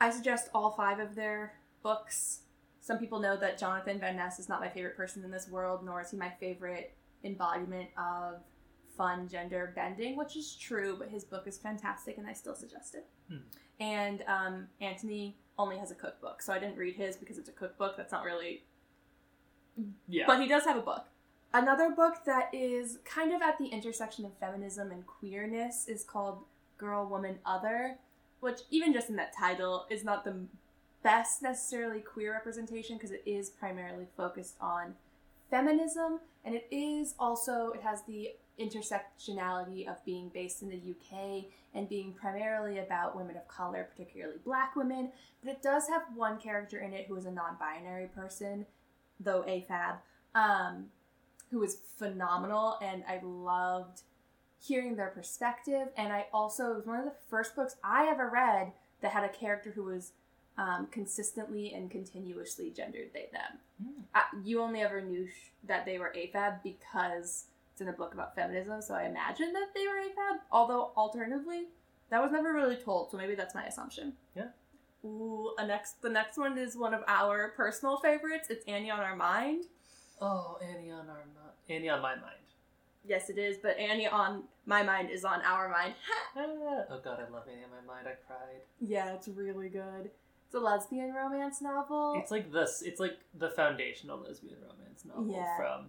I 0.00 0.10
suggest 0.10 0.48
all 0.54 0.70
five 0.70 0.98
of 0.98 1.14
their 1.14 1.54
books. 1.82 2.40
Some 2.80 2.98
people 2.98 3.18
know 3.20 3.36
that 3.36 3.58
Jonathan 3.58 3.98
Van 3.98 4.16
Ness 4.16 4.38
is 4.38 4.48
not 4.48 4.60
my 4.60 4.68
favorite 4.68 4.96
person 4.96 5.22
in 5.24 5.30
this 5.30 5.48
world, 5.48 5.84
nor 5.84 6.00
is 6.00 6.10
he 6.10 6.16
my 6.16 6.30
favorite 6.40 6.94
embodiment 7.24 7.90
of 7.98 8.40
fun 9.00 9.26
gender 9.26 9.72
bending, 9.74 10.14
which 10.14 10.36
is 10.36 10.54
true, 10.54 10.94
but 10.98 11.08
his 11.08 11.24
book 11.24 11.46
is 11.46 11.56
fantastic 11.56 12.18
and 12.18 12.26
I 12.26 12.34
still 12.34 12.54
suggest 12.54 12.94
it. 12.94 13.06
Hmm. 13.30 13.38
And 13.80 14.22
um, 14.28 14.66
Antoni 14.82 15.32
only 15.58 15.78
has 15.78 15.90
a 15.90 15.94
cookbook, 15.94 16.42
so 16.42 16.52
I 16.52 16.58
didn't 16.58 16.76
read 16.76 16.96
his 16.96 17.16
because 17.16 17.38
it's 17.38 17.48
a 17.48 17.52
cookbook. 17.52 17.96
That's 17.96 18.12
not 18.12 18.24
really. 18.24 18.62
Yeah. 20.06 20.24
But 20.26 20.42
he 20.42 20.46
does 20.46 20.64
have 20.64 20.76
a 20.76 20.82
book. 20.82 21.06
Another 21.54 21.90
book 21.90 22.16
that 22.26 22.50
is 22.52 22.98
kind 23.06 23.32
of 23.32 23.40
at 23.40 23.56
the 23.56 23.68
intersection 23.68 24.26
of 24.26 24.32
feminism 24.38 24.90
and 24.90 25.06
queerness 25.06 25.88
is 25.88 26.04
called 26.04 26.40
Girl, 26.76 27.06
Woman, 27.06 27.38
Other, 27.46 27.96
which, 28.40 28.60
even 28.70 28.92
just 28.92 29.08
in 29.08 29.16
that 29.16 29.34
title, 29.34 29.86
is 29.88 30.04
not 30.04 30.24
the 30.24 30.34
best 31.02 31.40
necessarily 31.42 32.00
queer 32.00 32.34
representation 32.34 32.96
because 32.96 33.12
it 33.12 33.22
is 33.24 33.48
primarily 33.48 34.08
focused 34.14 34.56
on 34.60 34.94
feminism 35.50 36.20
and 36.44 36.54
it 36.54 36.66
is 36.70 37.14
also 37.18 37.72
it 37.72 37.82
has 37.82 38.02
the 38.02 38.30
intersectionality 38.58 39.88
of 39.88 40.04
being 40.04 40.30
based 40.32 40.62
in 40.62 40.68
the 40.68 40.76
UK 40.76 41.44
and 41.74 41.88
being 41.88 42.12
primarily 42.12 42.78
about 42.78 43.16
women 43.16 43.36
of 43.36 43.48
color, 43.48 43.88
particularly 43.90 44.38
black 44.44 44.76
women, 44.76 45.10
but 45.42 45.50
it 45.50 45.62
does 45.62 45.88
have 45.88 46.02
one 46.14 46.38
character 46.38 46.78
in 46.78 46.92
it 46.92 47.06
who 47.06 47.16
is 47.16 47.24
a 47.24 47.30
non-binary 47.30 48.08
person, 48.08 48.66
though 49.18 49.42
AFAB, 49.42 49.96
um, 50.34 50.86
who 51.50 51.62
is 51.62 51.78
phenomenal 51.96 52.76
and 52.82 53.02
I 53.08 53.20
loved 53.22 54.02
hearing 54.62 54.94
their 54.94 55.08
perspective 55.08 55.88
and 55.96 56.12
I 56.12 56.26
also 56.32 56.72
it 56.72 56.76
was 56.76 56.86
one 56.86 56.98
of 56.98 57.06
the 57.06 57.14
first 57.30 57.56
books 57.56 57.76
I 57.82 58.08
ever 58.08 58.28
read 58.28 58.72
that 59.00 59.12
had 59.12 59.24
a 59.24 59.28
character 59.30 59.72
who 59.74 59.84
was 59.84 60.12
um, 60.60 60.86
consistently 60.90 61.72
and 61.74 61.90
continuously 61.90 62.70
gendered 62.70 63.08
they 63.14 63.28
them. 63.32 63.58
Hmm. 63.82 64.02
I, 64.14 64.22
you 64.44 64.60
only 64.60 64.82
ever 64.82 65.00
knew 65.00 65.26
sh- 65.26 65.50
that 65.66 65.86
they 65.86 65.98
were 65.98 66.12
AFAB 66.14 66.62
because 66.62 67.46
it's 67.72 67.80
in 67.80 67.88
a 67.88 67.92
book 67.92 68.12
about 68.12 68.34
feminism, 68.34 68.82
so 68.82 68.92
I 68.94 69.04
imagine 69.04 69.52
that 69.54 69.68
they 69.74 69.86
were 69.86 69.94
AFAB. 70.08 70.38
Although 70.52 70.92
alternatively, 70.96 71.62
that 72.10 72.20
was 72.22 72.30
never 72.30 72.52
really 72.52 72.76
told, 72.76 73.10
so 73.10 73.16
maybe 73.16 73.34
that's 73.34 73.54
my 73.54 73.64
assumption. 73.64 74.12
Yeah. 74.36 74.48
Ooh, 75.04 75.54
a 75.58 75.66
next 75.66 76.02
the 76.02 76.10
next 76.10 76.36
one 76.36 76.58
is 76.58 76.76
one 76.76 76.92
of 76.92 77.02
our 77.08 77.52
personal 77.56 77.96
favorites. 77.96 78.48
It's 78.50 78.64
Annie 78.68 78.90
on 78.90 79.00
Our 79.00 79.16
Mind. 79.16 79.64
Oh, 80.20 80.58
Annie 80.62 80.90
on 80.90 81.08
our 81.08 81.24
mi- 81.24 81.74
Annie 81.74 81.88
on 81.88 82.02
my 82.02 82.14
mind. 82.16 82.36
Yes, 83.06 83.30
it 83.30 83.38
is, 83.38 83.56
but 83.56 83.78
Annie 83.78 84.06
on 84.08 84.42
my 84.66 84.82
mind 84.82 85.08
is 85.10 85.24
on 85.24 85.40
our 85.40 85.70
mind. 85.70 85.94
Ah, 86.36 86.84
oh 86.90 87.00
god, 87.02 87.18
I 87.26 87.32
love 87.32 87.44
Annie 87.50 87.64
on 87.64 87.70
my 87.70 87.94
mind. 87.94 88.06
I 88.06 88.12
cried. 88.26 88.60
yeah, 88.78 89.14
it's 89.14 89.26
really 89.28 89.70
good. 89.70 90.10
It's 90.50 90.56
a 90.56 90.58
lesbian 90.58 91.12
romance 91.14 91.62
novel. 91.62 92.14
It's 92.16 92.32
like 92.32 92.50
this. 92.50 92.82
It's 92.84 92.98
like 92.98 93.18
the 93.38 93.50
foundational 93.50 94.18
lesbian 94.18 94.56
romance 94.60 95.04
novel 95.04 95.32
Yeah. 95.32 95.56
from. 95.56 95.86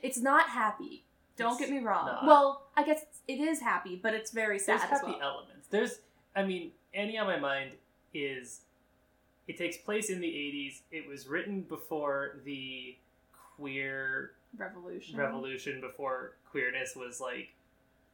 It's 0.00 0.18
not 0.18 0.48
happy. 0.48 1.04
Don't 1.34 1.58
get 1.58 1.70
me 1.70 1.80
wrong. 1.80 2.06
not. 2.06 2.24
Well, 2.24 2.68
I 2.76 2.84
guess 2.84 3.04
it's, 3.26 3.60
happy, 3.60 3.96
but 4.00 4.14
it's 4.14 4.30
very 4.30 4.60
sad 4.60 4.78
There's 4.78 4.90
happy 5.00 5.06
well. 5.18 5.20
elements. 5.20 5.66
There's, 5.70 5.98
I 6.36 6.44
mean, 6.44 6.70
Annie 6.94 7.18
on 7.18 7.26
my 7.26 7.40
mind 7.40 7.72
is. 8.14 8.60
It 9.48 9.58
takes 9.58 9.76
place 9.76 10.08
in 10.08 10.20
the 10.20 10.28
'80s. 10.28 10.82
It 10.92 11.08
was 11.08 11.26
written 11.26 11.62
before 11.62 12.36
the 12.44 12.96
queer 13.56 14.34
revolution. 14.56 15.16
revolution 15.18 15.80
before 15.80 16.36
queerness 16.48 16.94
was 16.94 17.20
like 17.20 17.48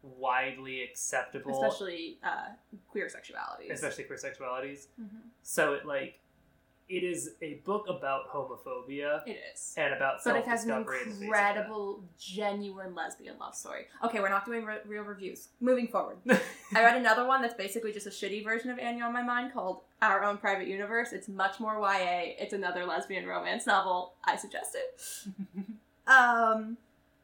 widely 0.02 0.82
acceptable, 0.82 1.62
especially 1.62 2.18
uh, 2.22 2.48
queer 2.88 3.08
sexuality. 3.08 3.68
especially 3.70 4.04
queer 4.04 4.18
sexualities. 4.18 4.86
hmm 4.96 5.06
So 5.42 5.72
it 5.74 5.84
like 5.86 6.20
it 6.88 7.02
is 7.02 7.30
a 7.42 7.54
book 7.64 7.86
about 7.88 8.28
homophobia 8.32 9.20
It 9.26 9.38
is. 9.52 9.74
and 9.76 9.92
about 9.92 10.18
But 10.24 10.36
it 10.36 10.44
has 10.46 10.62
an 10.62 10.68
self-discovery 10.68 10.98
in 11.02 11.08
the 11.08 11.10
face 11.10 11.14
of 11.14 11.18
that. 11.20 11.24
incredible, 11.56 12.04
genuine 12.16 12.94
lesbian 12.94 13.36
love 13.40 13.56
story. 13.56 13.86
Okay, 14.04 14.20
we're 14.20 14.28
not 14.28 14.44
doing 14.46 14.64
re- 14.64 14.78
real 14.86 15.02
reviews. 15.02 15.48
Moving 15.60 15.88
forward. 15.88 16.18
I 16.28 16.82
read 16.84 16.96
another 16.96 17.26
one 17.26 17.42
that's 17.42 17.54
basically 17.54 17.92
just 17.92 18.06
a 18.06 18.10
shitty 18.10 18.44
version 18.44 18.70
of 18.70 18.78
Annie 18.78 19.02
on 19.02 19.12
My 19.12 19.22
Mind 19.22 19.52
called 19.52 19.80
Our 20.00 20.22
Own 20.22 20.38
Private 20.38 20.68
Universe. 20.68 21.12
It's 21.12 21.26
much 21.26 21.58
more 21.58 21.74
YA. 21.80 22.34
It's 22.38 22.52
another 22.52 22.84
lesbian 22.86 23.26
romance 23.26 23.66
novel. 23.66 24.12
I 24.24 24.36
suggest 24.36 24.76
it. 24.76 25.00
Um, 26.08 26.76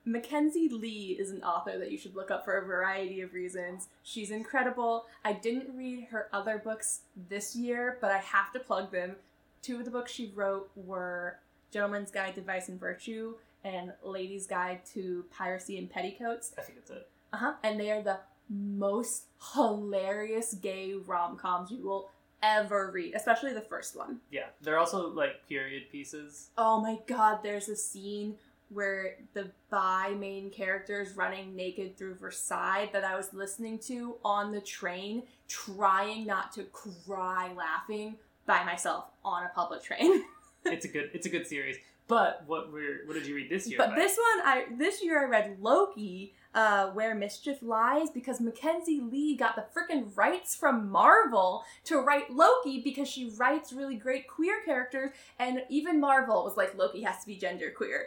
Mackenzi 0.06 0.70
Lee 0.70 1.16
is 1.18 1.30
an 1.30 1.42
author 1.42 1.78
that 1.78 1.92
you 1.92 1.98
should 1.98 2.16
look 2.16 2.30
up 2.30 2.44
for 2.44 2.58
a 2.58 2.66
variety 2.66 3.20
of 3.20 3.32
reasons. 3.34 3.88
She's 4.02 4.30
incredible. 4.30 5.06
I 5.24 5.32
didn't 5.32 5.76
read 5.76 6.08
her 6.10 6.28
other 6.32 6.58
books 6.58 7.02
this 7.28 7.54
year, 7.54 7.98
but 8.00 8.10
I 8.10 8.18
have 8.18 8.52
to 8.52 8.60
plug 8.60 8.90
them. 8.90 9.16
Two 9.62 9.78
of 9.78 9.84
the 9.84 9.90
books 9.90 10.10
she 10.10 10.32
wrote 10.34 10.70
were 10.74 11.38
Gentleman's 11.70 12.10
Guide 12.10 12.34
to 12.34 12.40
Vice 12.40 12.68
and 12.68 12.80
Virtue 12.80 13.34
and 13.64 13.92
Lady's 14.02 14.46
Guide 14.46 14.80
to 14.94 15.24
Piracy 15.30 15.78
and 15.78 15.88
Petticoats. 15.88 16.52
I 16.58 16.62
think 16.62 16.78
it's 16.78 16.90
it. 16.90 17.08
Uh 17.32 17.36
huh. 17.36 17.52
And 17.62 17.78
they 17.78 17.92
are 17.92 18.02
the 18.02 18.18
most 18.50 19.26
hilarious 19.54 20.54
gay 20.54 20.94
rom 20.94 21.36
coms 21.36 21.70
you 21.70 21.82
will 21.82 22.10
ever 22.42 22.90
read, 22.90 23.14
especially 23.14 23.54
the 23.54 23.60
first 23.60 23.96
one. 23.96 24.18
Yeah, 24.30 24.46
they're 24.60 24.78
also 24.78 25.08
like 25.08 25.48
period 25.48 25.84
pieces. 25.92 26.50
Oh 26.58 26.80
my 26.80 26.98
god, 27.06 27.38
there's 27.42 27.68
a 27.68 27.76
scene 27.76 28.34
where 28.72 29.16
the 29.34 29.50
bi 29.70 30.14
main 30.18 30.50
character 30.50 31.00
is 31.00 31.16
running 31.16 31.54
naked 31.54 31.96
through 31.96 32.14
Versailles 32.16 32.90
that 32.92 33.04
I 33.04 33.16
was 33.16 33.32
listening 33.32 33.78
to 33.80 34.16
on 34.24 34.52
the 34.52 34.60
train, 34.60 35.24
trying 35.48 36.26
not 36.26 36.52
to 36.52 36.64
cry 36.64 37.52
laughing 37.56 38.16
by 38.46 38.64
myself 38.64 39.06
on 39.24 39.44
a 39.44 39.48
public 39.54 39.82
train. 39.82 40.22
It's 40.64 40.84
a 40.84 40.88
good 40.88 41.10
it's 41.12 41.26
a 41.26 41.28
good 41.28 41.48
series. 41.48 41.76
But 42.08 42.44
what 42.46 42.72
we're 42.72 43.06
what 43.06 43.14
did 43.14 43.26
you 43.26 43.34
read 43.34 43.50
this 43.50 43.68
year? 43.68 43.78
but 43.78 43.94
this 43.94 44.16
one, 44.16 44.46
I 44.46 44.66
this 44.76 45.02
year 45.02 45.24
I 45.24 45.28
read 45.28 45.56
Loki, 45.60 46.34
uh, 46.54 46.88
where 46.90 47.14
mischief 47.14 47.58
lies, 47.62 48.10
because 48.10 48.38
Mackenzi 48.38 49.10
Lee 49.10 49.36
got 49.36 49.56
the 49.56 49.64
freaking 49.74 50.16
rights 50.16 50.54
from 50.54 50.90
Marvel 50.90 51.64
to 51.84 51.98
write 51.98 52.30
Loki 52.30 52.80
because 52.82 53.08
she 53.08 53.32
writes 53.36 53.72
really 53.72 53.96
great 53.96 54.28
queer 54.28 54.60
characters, 54.64 55.10
and 55.38 55.62
even 55.68 56.00
Marvel 56.00 56.44
was 56.44 56.56
like 56.56 56.76
Loki 56.76 57.02
has 57.02 57.20
to 57.20 57.26
be 57.26 57.38
genderqueer, 57.38 58.02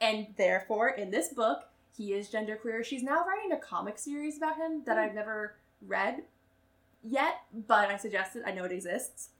and 0.00 0.28
therefore 0.36 0.88
in 0.90 1.10
this 1.10 1.28
book 1.28 1.64
he 1.96 2.12
is 2.12 2.30
genderqueer. 2.30 2.84
She's 2.84 3.02
now 3.02 3.24
writing 3.24 3.52
a 3.52 3.56
comic 3.56 3.98
series 3.98 4.36
about 4.36 4.56
him 4.56 4.82
that 4.86 4.98
I've 4.98 5.14
never 5.14 5.56
read 5.86 6.22
yet, 7.02 7.40
but 7.66 7.90
I 7.90 7.96
suggest 7.96 8.36
it. 8.36 8.42
I 8.46 8.52
know 8.52 8.64
it 8.64 8.72
exists. 8.72 9.30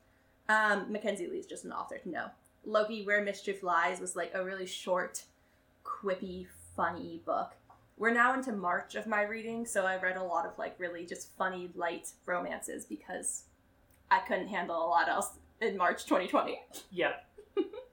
Um, 0.48 0.86
Mackenzi 0.86 1.30
Lee 1.30 1.38
is 1.38 1.46
just 1.46 1.64
an 1.64 1.72
author 1.72 1.98
to 1.98 2.08
know. 2.08 2.26
Loki, 2.64 3.04
Where 3.04 3.22
Mischief 3.22 3.62
Lies 3.62 4.00
was 4.00 4.16
like 4.16 4.32
a 4.34 4.44
really 4.44 4.66
short, 4.66 5.22
quippy, 5.84 6.46
funny 6.74 7.22
book. 7.24 7.52
We're 7.96 8.12
now 8.12 8.34
into 8.34 8.52
March 8.52 8.94
of 8.94 9.06
my 9.06 9.22
reading, 9.22 9.66
so 9.66 9.84
I 9.84 9.98
read 9.98 10.16
a 10.16 10.22
lot 10.22 10.46
of 10.46 10.58
like 10.58 10.74
really 10.78 11.04
just 11.04 11.36
funny, 11.36 11.70
light 11.74 12.10
romances 12.26 12.84
because 12.84 13.44
I 14.10 14.20
couldn't 14.20 14.48
handle 14.48 14.76
a 14.76 14.88
lot 14.88 15.08
else 15.08 15.30
in 15.60 15.76
March 15.76 16.04
2020. 16.04 16.60
Yeah. 16.90 17.12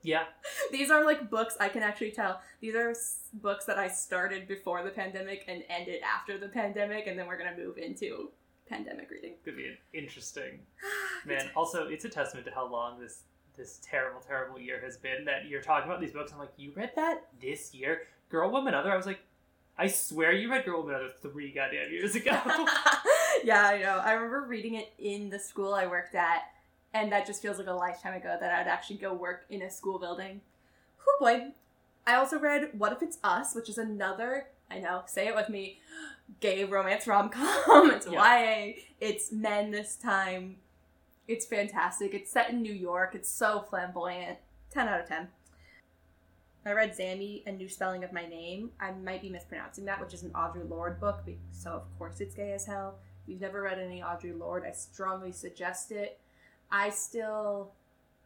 Yeah. 0.06 0.24
These 0.72 0.90
are 0.90 1.04
like 1.04 1.28
books 1.28 1.56
I 1.58 1.68
can 1.68 1.82
actually 1.82 2.12
tell. 2.12 2.40
These 2.60 2.74
are 2.76 2.90
s- 2.90 3.28
books 3.34 3.64
that 3.66 3.78
I 3.78 3.88
started 3.88 4.46
before 4.46 4.82
the 4.84 4.90
pandemic 4.90 5.44
and 5.48 5.64
ended 5.68 6.00
after 6.02 6.38
the 6.38 6.48
pandemic, 6.48 7.08
and 7.08 7.18
then 7.18 7.26
we're 7.26 7.36
gonna 7.36 7.56
move 7.56 7.76
into 7.76 8.30
pandemic 8.68 9.10
reading. 9.10 9.34
Could 9.44 9.56
be 9.56 9.76
interesting. 9.92 10.60
Man, 11.26 11.50
also 11.56 11.88
it's 11.88 12.04
a 12.04 12.08
testament 12.08 12.46
to 12.46 12.52
how 12.52 12.70
long 12.70 13.00
this 13.00 13.22
this 13.56 13.80
terrible, 13.82 14.20
terrible 14.20 14.60
year 14.60 14.80
has 14.84 14.96
been 14.96 15.24
that 15.24 15.46
you're 15.48 15.62
talking 15.62 15.88
about 15.90 16.00
these 16.00 16.12
books. 16.12 16.30
I'm 16.32 16.38
like, 16.38 16.52
you 16.56 16.72
read 16.76 16.92
that 16.94 17.22
this 17.40 17.74
year? 17.74 18.02
Girl, 18.28 18.50
Woman, 18.50 18.74
Other? 18.74 18.92
I 18.92 18.96
was 18.96 19.06
like, 19.06 19.20
I 19.78 19.86
swear 19.86 20.32
you 20.32 20.50
read 20.50 20.64
Girl, 20.66 20.82
Woman, 20.82 20.94
Other 20.94 21.08
three 21.22 21.52
goddamn 21.52 21.90
years 21.90 22.14
ago. 22.14 22.32
yeah, 23.44 23.62
I 23.66 23.78
know. 23.82 23.98
I 24.04 24.12
remember 24.12 24.46
reading 24.46 24.74
it 24.74 24.92
in 24.98 25.30
the 25.30 25.38
school 25.38 25.72
I 25.74 25.86
worked 25.86 26.14
at, 26.14 26.42
and 27.02 27.12
that 27.12 27.26
just 27.26 27.42
feels 27.42 27.58
like 27.58 27.66
a 27.66 27.72
lifetime 27.72 28.14
ago 28.14 28.36
that 28.40 28.52
I'd 28.52 28.68
actually 28.68 28.96
go 28.96 29.12
work 29.12 29.44
in 29.50 29.62
a 29.62 29.70
school 29.70 29.98
building. 29.98 30.40
Oh 31.00 31.16
boy. 31.20 31.48
I 32.06 32.14
also 32.14 32.38
read 32.38 32.70
What 32.78 32.92
If 32.92 33.02
It's 33.02 33.18
Us, 33.24 33.54
which 33.54 33.68
is 33.68 33.78
another, 33.78 34.46
I 34.70 34.78
know, 34.78 35.02
say 35.06 35.26
it 35.26 35.34
with 35.34 35.48
me, 35.48 35.80
gay 36.40 36.64
romance 36.64 37.06
rom 37.06 37.28
com. 37.28 37.90
It's 37.94 38.06
Yeah. 38.06 38.38
YA, 38.68 38.72
it's 39.00 39.32
men 39.32 39.70
this 39.70 39.96
time. 39.96 40.56
It's 41.28 41.44
fantastic. 41.46 42.14
It's 42.14 42.30
set 42.30 42.50
in 42.50 42.62
New 42.62 42.72
York. 42.72 43.14
It's 43.14 43.28
so 43.28 43.64
flamboyant. 43.68 44.38
10 44.70 44.88
out 44.88 45.00
of 45.00 45.08
10. 45.08 45.28
I 46.64 46.72
read 46.72 46.96
Zami, 46.96 47.46
A 47.46 47.52
New 47.52 47.68
Spelling 47.68 48.02
of 48.02 48.12
My 48.12 48.26
Name. 48.26 48.70
I 48.80 48.90
might 48.92 49.22
be 49.22 49.30
mispronouncing 49.30 49.84
that, 49.84 50.00
which 50.00 50.14
is 50.14 50.24
an 50.24 50.30
Audre 50.30 50.68
Lorde 50.68 50.98
book, 51.00 51.20
so 51.52 51.70
of 51.70 51.98
course 51.98 52.20
it's 52.20 52.34
gay 52.34 52.52
as 52.52 52.66
hell. 52.66 52.98
If 53.22 53.28
you've 53.28 53.40
never 53.40 53.62
read 53.62 53.78
any 53.78 54.00
Audre 54.00 54.36
Lorde, 54.36 54.64
I 54.66 54.72
strongly 54.72 55.30
suggest 55.30 55.92
it. 55.92 56.18
I 56.70 56.90
still, 56.90 57.72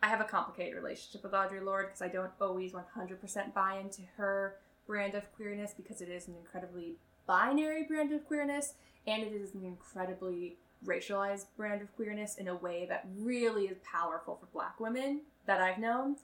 I 0.02 0.08
have 0.08 0.20
a 0.20 0.24
complicated 0.24 0.74
relationship 0.74 1.22
with 1.22 1.32
Audre 1.32 1.62
Lorde 1.62 1.86
because 1.86 2.02
I 2.02 2.08
don't 2.08 2.32
always 2.40 2.72
100% 2.72 3.54
buy 3.54 3.78
into 3.78 4.02
her 4.16 4.56
brand 4.86 5.14
of 5.14 5.30
queerness 5.34 5.74
because 5.74 6.00
it 6.00 6.08
is 6.08 6.26
an 6.28 6.34
incredibly 6.34 6.94
binary 7.26 7.84
brand 7.84 8.12
of 8.12 8.26
queerness 8.26 8.74
and 9.06 9.22
it 9.22 9.32
is 9.32 9.54
an 9.54 9.64
incredibly 9.64 10.56
racialized 10.84 11.46
brand 11.56 11.82
of 11.82 11.94
queerness 11.94 12.36
in 12.36 12.48
a 12.48 12.54
way 12.54 12.86
that 12.88 13.06
really 13.18 13.66
is 13.66 13.76
powerful 13.84 14.36
for 14.40 14.46
black 14.46 14.80
women 14.80 15.20
that 15.46 15.60
I've 15.60 15.78
known 15.78 16.16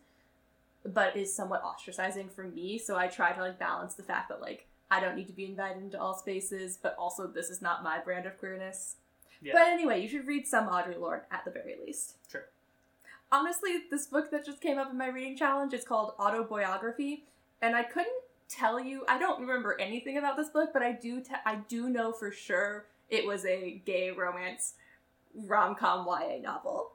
but 0.92 1.16
is 1.16 1.34
somewhat 1.34 1.62
ostracizing 1.64 2.30
for 2.30 2.44
me. 2.44 2.78
So 2.78 2.96
I 2.96 3.08
try 3.08 3.32
to 3.32 3.40
like 3.40 3.58
balance 3.58 3.94
the 3.94 4.02
fact 4.02 4.28
that 4.28 4.40
like 4.40 4.66
I 4.90 5.00
don't 5.00 5.16
need 5.16 5.26
to 5.26 5.32
be 5.32 5.44
invited 5.44 5.82
into 5.82 6.00
all 6.00 6.16
spaces, 6.16 6.78
but 6.80 6.94
also 6.98 7.26
this 7.26 7.50
is 7.50 7.60
not 7.60 7.82
my 7.82 7.98
brand 7.98 8.26
of 8.26 8.38
queerness. 8.38 8.96
Yeah. 9.42 9.52
But 9.52 9.62
anyway, 9.68 10.00
you 10.02 10.08
should 10.08 10.26
read 10.26 10.46
some 10.46 10.68
Audre 10.68 10.98
Lorde 10.98 11.22
at 11.30 11.44
the 11.44 11.50
very 11.50 11.76
least. 11.84 12.16
Sure. 12.30 12.44
Honestly, 13.32 13.78
this 13.90 14.06
book 14.06 14.30
that 14.30 14.44
just 14.44 14.60
came 14.60 14.78
up 14.78 14.90
in 14.90 14.96
my 14.98 15.08
reading 15.08 15.36
challenge 15.36 15.72
is 15.74 15.84
called 15.84 16.14
Autobiography, 16.18 17.24
and 17.60 17.74
I 17.74 17.82
couldn't 17.82 18.22
tell 18.48 18.78
you. 18.78 19.04
I 19.08 19.18
don't 19.18 19.40
remember 19.40 19.76
anything 19.80 20.16
about 20.18 20.36
this 20.36 20.48
book, 20.48 20.70
but 20.72 20.82
I 20.82 20.92
do. 20.92 21.20
Te- 21.20 21.34
I 21.44 21.56
do 21.68 21.88
know 21.88 22.12
for 22.12 22.30
sure 22.30 22.84
it 23.10 23.26
was 23.26 23.44
a 23.44 23.82
gay 23.84 24.10
romance 24.12 24.74
rom 25.34 25.74
com 25.74 26.06
YA 26.06 26.38
novel. 26.40 26.92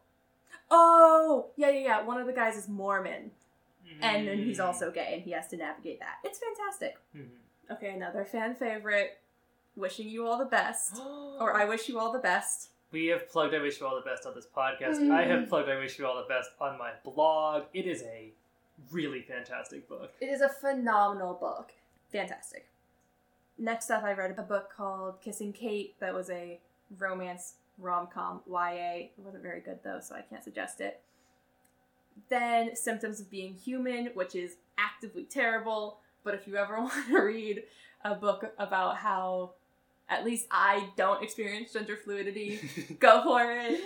Oh, 0.70 1.48
yeah, 1.58 1.70
yeah, 1.70 1.80
yeah. 1.80 2.04
One 2.04 2.20
of 2.20 2.28
the 2.28 2.34
guys 2.34 2.56
is 2.56 2.70
Mormon, 2.70 3.32
and 4.02 4.28
then 4.28 4.38
he's 4.40 4.58
Mm. 4.60 4.66
also 4.68 4.90
gay, 4.92 5.12
and 5.16 5.22
he 5.22 5.32
has 5.32 5.48
to 5.50 5.58
navigate 5.58 6.00
that. 6.00 6.20
It's 6.24 6.40
fantastic. 6.40 6.98
Mhm. 7.16 7.30
Okay, 7.72 7.90
another 7.94 8.24
fan 8.26 8.56
favorite. 8.56 9.18
Wishing 9.76 10.10
you 10.10 10.28
all 10.28 10.38
the 10.38 10.46
best, 10.46 11.02
or 11.40 11.54
I 11.60 11.66
wish 11.66 11.88
you 11.88 12.00
all 12.00 12.12
the 12.12 12.20
best. 12.20 12.70
We 12.92 13.08
have 13.08 13.30
plugged 13.30 13.56
I 13.56 13.60
Wish 13.60 13.80
You 13.80 13.88
All 13.88 13.96
the 13.96 14.02
Best 14.02 14.26
on 14.26 14.36
this 14.36 14.46
podcast. 14.46 15.00
Mm. 15.00 15.12
I 15.12 15.24
have 15.24 15.48
plugged 15.48 15.70
I 15.70 15.78
Wish 15.78 15.98
You 15.98 16.06
All 16.06 16.18
the 16.18 16.28
Best 16.28 16.50
on 16.60 16.78
my 16.78 16.92
blog. 17.06 17.64
It 17.74 17.88
is 17.88 18.04
a 18.04 18.34
really 18.92 19.22
fantastic 19.22 19.88
book. 19.88 20.12
It 20.20 20.26
is 20.26 20.42
a 20.42 20.50
phenomenal 20.50 21.36
book. 21.36 21.72
Fantastic. 22.12 22.68
Next 23.58 23.90
up, 23.90 24.04
I 24.04 24.12
read 24.12 24.38
a 24.38 24.42
book 24.42 24.72
called 24.76 25.22
Kissing 25.22 25.54
Kate 25.54 25.96
that 26.02 26.14
was 26.14 26.30
a 26.30 26.60
romance 26.98 27.54
rom 27.78 28.08
com 28.14 28.42
YA. 28.46 28.96
It 28.96 29.14
wasn't 29.18 29.44
very 29.44 29.62
good 29.62 29.80
though, 29.84 30.00
so 30.02 30.16
I 30.16 30.22
can't 30.22 30.44
suggest 30.44 30.82
it. 30.82 31.02
Then 32.30 32.76
Symptoms 32.76 33.22
of 33.22 33.32
Being 33.32 33.54
Human, 33.54 34.08
which 34.16 34.36
is 34.36 34.58
actively 34.78 35.24
terrible, 35.24 36.00
but 36.24 36.34
if 36.34 36.48
you 36.48 36.58
ever 36.58 36.78
want 36.82 37.08
to 37.08 37.22
read 37.22 37.64
a 38.04 38.16
book 38.16 38.52
about 38.58 38.98
how 38.98 39.52
at 40.12 40.26
least 40.26 40.46
I 40.52 40.90
don't 40.98 41.24
experience 41.24 41.74
gender 41.74 41.98
fluidity, 41.98 42.60
go 43.00 43.24
for 43.24 43.42
it. 43.50 43.80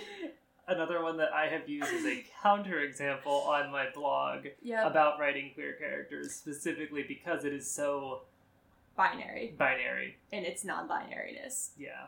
Another 0.68 1.00
one 1.00 1.16
that 1.18 1.32
I 1.32 1.46
have 1.46 1.68
used 1.68 1.88
as 1.88 2.04
a 2.04 2.24
counterexample 2.44 3.46
on 3.46 3.70
my 3.70 3.86
blog 3.94 4.46
Yeah, 4.60 4.86
about 4.86 5.20
writing 5.20 5.52
queer 5.54 5.74
characters, 5.74 6.34
specifically 6.34 7.04
because 7.06 7.44
it 7.44 7.52
is 7.52 7.70
so 7.70 8.22
binary 8.96 9.54
binary. 9.56 10.16
And 10.32 10.44
its 10.44 10.64
non-binariness. 10.64 11.70
Yeah. 11.78 12.06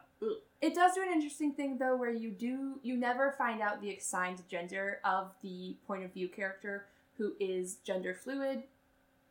It 0.61 0.75
does 0.75 0.95
do 0.95 1.03
an 1.03 1.13
interesting 1.13 1.53
thing 1.53 1.79
though, 1.79 1.97
where 1.97 2.13
you 2.13 2.31
do 2.31 2.81
you 2.83 2.97
never 2.97 3.33
find 3.39 3.63
out 3.63 3.81
the 3.81 3.95
assigned 3.95 4.43
gender 4.51 4.99
of 5.05 5.31
the 5.41 5.77
point 5.87 6.03
of 6.05 6.13
view 6.13 6.29
character 6.29 6.87
who 7.17 7.35
is 7.39 7.77
gender 7.77 8.15
fluid, 8.15 8.65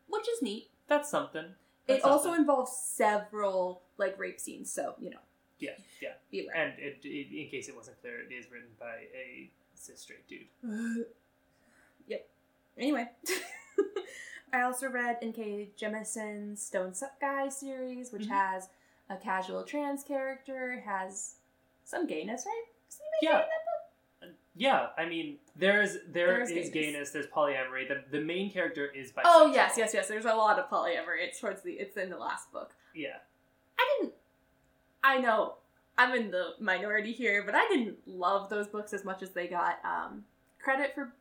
which 0.08 0.30
is 0.30 0.42
neat. 0.42 0.70
That's 0.88 1.10
something. 1.10 1.56
It 1.88 2.04
also 2.04 2.26
something. 2.26 2.42
involves 2.42 2.72
several 2.76 3.82
like 3.98 4.18
rape 4.20 4.40
scenes, 4.40 4.72
so 4.72 4.96
you 5.00 5.10
know, 5.10 5.20
Yeah, 5.60 5.72
yeah. 6.02 6.14
be 6.32 6.42
aware. 6.44 6.56
And 6.56 6.74
it, 6.80 7.00
it, 7.04 7.36
in 7.44 7.50
case 7.50 7.70
it 7.70 7.76
wasn't 7.76 8.00
clear, 8.02 8.20
it 8.22 8.34
is 8.34 8.52
written 8.52 8.70
by 8.80 9.06
a 9.16 9.50
cis 9.76 10.02
straight 10.02 10.28
dude. 10.28 10.48
yep. 12.08 12.28
Anyway, 12.78 13.08
I 14.54 14.62
also 14.62 14.88
read 14.90 15.18
N.K. 15.22 15.70
Jemisin's 15.80 16.62
Stone 16.62 16.94
Suck 16.94 17.20
Guy 17.20 17.50
series, 17.50 18.12
which 18.12 18.24
Mhm. 18.24 18.30
has 18.30 18.70
a 19.10 19.18
casual 19.18 19.64
trans 19.64 20.04
character, 20.04 20.82
has 20.86 21.36
some 21.86 22.06
gayness, 22.08 22.46
right? 22.46 22.64
Yeah. 23.22 23.30
gay 23.32 23.36
in 23.38 23.42
that 23.42 24.30
book? 24.30 24.36
Yeah, 24.58 24.88
I 24.98 25.06
mean, 25.06 25.38
there's 25.56 25.98
there 26.12 26.28
There's 26.46 26.50
is 26.50 26.70
gayness. 26.70 26.72
gayness. 26.72 27.10
There's 27.12 27.28
polyamory. 27.28 27.88
The 27.88 28.04
the 28.10 28.24
main 28.24 28.52
character 28.52 28.88
is 28.88 29.12
bisexual. 29.12 29.22
Oh 29.26 29.52
yes, 29.54 29.76
yes, 29.78 29.94
yes. 29.94 30.08
There's 30.08 30.26
a 30.26 30.34
lot 30.34 30.58
of 30.58 30.70
polyamory. 30.70 31.20
It's 31.22 31.40
towards 31.40 31.62
the. 31.62 31.74
It's 31.74 31.96
in 31.98 32.10
the 32.10 32.18
last 32.18 32.52
book. 32.52 32.72
Yeah, 32.96 33.18
I 33.80 33.98
didn't. 34.02 34.14
I 35.04 35.20
know 35.20 35.56
I'm 35.98 36.14
in 36.20 36.32
the 36.32 36.54
minority 36.60 37.12
here, 37.12 37.44
but 37.46 37.54
I 37.56 37.68
didn't 37.68 37.98
love 38.08 38.50
those 38.50 38.68
books 38.68 38.94
as 38.94 39.06
much 39.06 39.22
as 39.22 39.32
they 39.32 39.48
got 39.48 39.78
um, 39.86 40.24
credit 40.60 40.94
for 40.96 41.14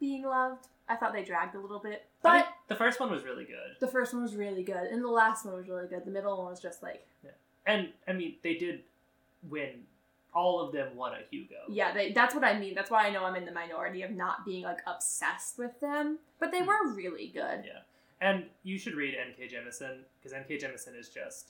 being 0.00 0.24
loved. 0.24 0.66
I 0.88 0.96
thought 0.96 1.12
they 1.12 1.22
dragged 1.22 1.54
a 1.54 1.60
little 1.60 1.78
bit, 1.78 2.04
but 2.22 2.48
the 2.68 2.74
first 2.74 2.98
one 2.98 3.10
was 3.10 3.22
really 3.22 3.44
good, 3.44 3.76
the 3.80 3.86
first 3.86 4.12
one 4.12 4.22
was 4.22 4.34
really 4.34 4.64
good, 4.64 4.88
and 4.90 5.02
the 5.02 5.08
last 5.08 5.46
one 5.46 5.54
was 5.54 5.68
really 5.68 5.86
good. 5.86 6.04
The 6.04 6.10
middle 6.10 6.36
one 6.36 6.50
was 6.50 6.60
just 6.60 6.82
like, 6.82 7.06
Yeah. 7.24 7.30
and 7.66 7.90
I 8.08 8.12
mean, 8.12 8.34
they 8.42 8.54
did 8.54 8.80
win. 9.48 9.84
All 10.34 10.60
of 10.60 10.72
them 10.72 10.96
won 10.96 11.12
a 11.12 11.18
Hugo. 11.30 11.56
yeah, 11.68 11.92
they, 11.92 12.12
that's 12.12 12.34
what 12.34 12.42
I 12.44 12.58
mean. 12.58 12.74
That's 12.74 12.90
why 12.90 13.06
I 13.06 13.10
know 13.10 13.24
I'm 13.24 13.36
in 13.36 13.44
the 13.44 13.52
minority 13.52 14.02
of 14.02 14.10
not 14.12 14.44
being 14.46 14.64
like 14.64 14.78
obsessed 14.86 15.58
with 15.58 15.78
them, 15.80 16.18
but 16.40 16.50
they 16.52 16.62
were 16.62 16.92
really 16.94 17.28
good. 17.28 17.64
Yeah. 17.66 17.80
And 18.20 18.44
you 18.62 18.78
should 18.78 18.94
read 18.94 19.14
N.K. 19.14 19.48
Jemisin 19.54 19.98
because 20.18 20.32
N.K. 20.32 20.56
Jemisin 20.58 20.98
is 20.98 21.08
just 21.08 21.48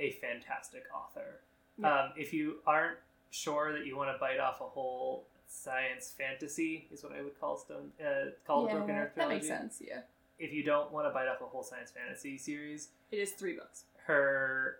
a 0.00 0.10
fantastic 0.12 0.84
author. 0.94 1.40
Yeah. 1.78 1.92
Um, 2.04 2.12
if 2.16 2.32
you 2.32 2.56
aren't 2.66 2.96
sure 3.30 3.72
that 3.72 3.86
you 3.86 3.96
want 3.96 4.10
to 4.14 4.18
bite 4.18 4.40
off 4.40 4.60
a 4.60 4.64
whole 4.64 5.26
science 5.46 6.12
fantasy, 6.16 6.88
is 6.92 7.02
what 7.04 7.12
I 7.12 7.22
would 7.22 7.38
call 7.38 7.56
Stone, 7.58 7.92
uh, 8.00 8.30
call 8.46 8.64
the 8.64 8.70
Broken 8.70 8.96
Earth 8.96 9.12
that 9.16 9.28
makes 9.28 9.46
sense. 9.46 9.80
Yeah, 9.86 10.00
If 10.38 10.52
you 10.52 10.64
don't 10.64 10.90
want 10.92 11.06
to 11.06 11.10
bite 11.10 11.28
off 11.28 11.40
a 11.40 11.44
whole 11.44 11.62
science 11.62 11.90
fantasy 11.92 12.38
series, 12.38 12.88
it 13.12 13.18
is 13.18 13.32
three 13.32 13.52
books. 13.54 13.84
her 14.06 14.78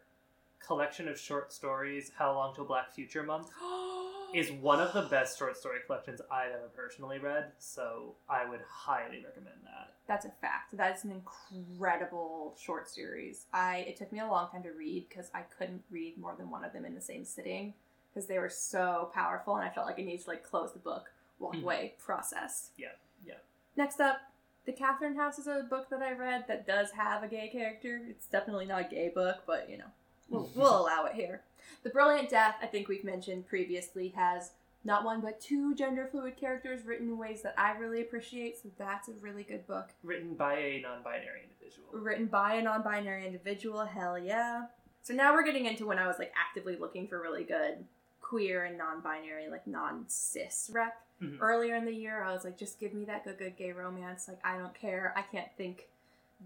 collection 0.66 1.08
of 1.08 1.18
short 1.18 1.52
stories, 1.52 2.10
How 2.16 2.32
Long 2.34 2.54
Till 2.54 2.64
Black 2.64 2.92
Future 2.94 3.22
Month, 3.22 3.50
is 4.34 4.50
one 4.50 4.80
of 4.80 4.92
the 4.92 5.02
best 5.02 5.38
short 5.38 5.56
story 5.56 5.78
collections 5.86 6.20
I've 6.30 6.50
ever 6.52 6.68
personally 6.74 7.18
read. 7.18 7.52
So 7.58 8.14
I 8.28 8.48
would 8.48 8.60
highly 8.68 9.22
recommend 9.24 9.56
that. 9.64 9.92
That's 10.06 10.24
a 10.26 10.30
fact. 10.40 10.76
That 10.76 10.96
is 10.96 11.04
an 11.04 11.12
incredible 11.12 12.54
short 12.60 12.88
series. 12.90 13.46
I 13.52 13.78
it 13.88 13.96
took 13.96 14.12
me 14.12 14.20
a 14.20 14.26
long 14.26 14.50
time 14.50 14.62
to 14.64 14.70
read 14.72 15.06
because 15.08 15.30
I 15.34 15.42
couldn't 15.56 15.82
read 15.90 16.18
more 16.18 16.34
than 16.36 16.50
one 16.50 16.64
of 16.64 16.72
them 16.72 16.84
in 16.84 16.94
the 16.94 17.00
same 17.00 17.24
sitting 17.24 17.74
because 18.12 18.26
they 18.28 18.38
were 18.38 18.48
so 18.50 19.10
powerful, 19.14 19.56
and 19.56 19.64
I 19.64 19.70
felt 19.72 19.86
like 19.86 19.98
I 19.98 20.02
needed 20.02 20.22
to 20.24 20.30
like 20.30 20.44
close 20.44 20.72
the 20.72 20.78
book, 20.78 21.10
walk 21.38 21.54
Mhm. 21.56 21.62
away, 21.62 21.94
process. 21.98 22.70
Yeah, 22.76 22.92
yeah. 23.24 23.34
Next 23.76 24.00
up, 24.00 24.20
The 24.66 24.72
Catherine 24.72 25.16
House 25.16 25.38
is 25.38 25.46
a 25.46 25.66
book 25.68 25.90
that 25.90 26.00
I 26.00 26.12
read 26.12 26.46
that 26.48 26.66
does 26.66 26.92
have 26.92 27.22
a 27.22 27.28
gay 27.28 27.48
character. 27.50 28.00
It's 28.08 28.26
definitely 28.26 28.64
not 28.64 28.80
a 28.80 28.88
gay 28.88 29.10
book, 29.10 29.42
but 29.46 29.68
you 29.68 29.76
know, 29.76 29.90
we'll, 30.28 30.48
we'll 30.54 30.80
allow 30.80 31.04
it 31.06 31.14
here. 31.14 31.42
The 31.82 31.90
Brilliant 31.90 32.30
Death, 32.30 32.56
I 32.62 32.66
think 32.66 32.88
we've 32.88 33.04
mentioned 33.04 33.46
previously, 33.46 34.08
has 34.16 34.52
not 34.84 35.04
one 35.04 35.20
but 35.20 35.40
two 35.40 35.74
gender 35.74 36.06
fluid 36.10 36.36
characters 36.36 36.84
written 36.84 37.08
in 37.08 37.18
ways 37.18 37.42
that 37.42 37.54
I 37.58 37.72
really 37.78 38.00
appreciate, 38.02 38.58
so 38.62 38.68
that's 38.78 39.08
a 39.08 39.12
really 39.20 39.42
good 39.42 39.66
book 39.66 39.90
Written 40.02 40.34
by 40.34 40.54
a 40.58 40.80
non 40.82 41.02
binary 41.02 41.42
individual. 41.44 41.88
written 41.92 42.26
by 42.26 42.54
a 42.54 42.62
non-binary 42.62 43.26
individual 43.26 43.84
hell 43.84 44.18
yeah 44.18 44.66
so 45.02 45.14
now 45.14 45.32
we're 45.32 45.44
getting 45.44 45.66
into 45.66 45.86
when 45.86 45.98
i 45.98 46.06
was 46.06 46.18
like 46.18 46.32
actively 46.38 46.76
looking 46.76 47.06
for 47.08 47.20
really 47.22 47.44
good 47.44 47.84
queer 48.20 48.64
and 48.64 48.76
non-binary 48.76 49.48
like 49.48 49.66
non-cis 49.66 50.70
rep 50.74 51.00
Mhm. 51.22 51.38
earlier 51.40 51.76
in 51.76 51.84
the 51.84 51.94
year 51.94 52.22
i 52.24 52.32
was 52.32 52.42
like 52.44 52.58
just 52.58 52.80
give 52.80 52.92
me 52.92 53.04
that 53.04 53.22
good 53.24 53.38
good 53.38 53.56
gay 53.56 53.70
romance 53.72 54.26
like 54.28 54.40
i 54.44 54.58
don't 54.58 54.74
care 54.74 55.12
i 55.16 55.22
can't 55.22 55.48
think 55.56 55.86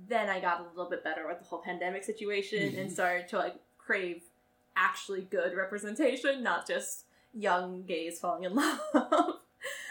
then 0.09 0.29
i 0.29 0.39
got 0.41 0.61
a 0.61 0.65
little 0.77 0.91
bit 0.91 1.03
better 1.03 1.27
with 1.27 1.39
the 1.39 1.45
whole 1.47 1.61
pandemic 1.61 2.05
situation 2.05 2.75
and 2.79 2.93
started 2.93 3.27
to 3.29 3.39
like 3.39 3.57
crave 3.89 4.23
actually 4.77 5.23
good 5.23 5.57
representation 5.57 6.43
not 6.43 6.67
just 6.67 7.07
young 7.33 7.83
gays 7.85 8.19
falling 8.21 8.45
in 8.45 8.55
love 8.55 8.81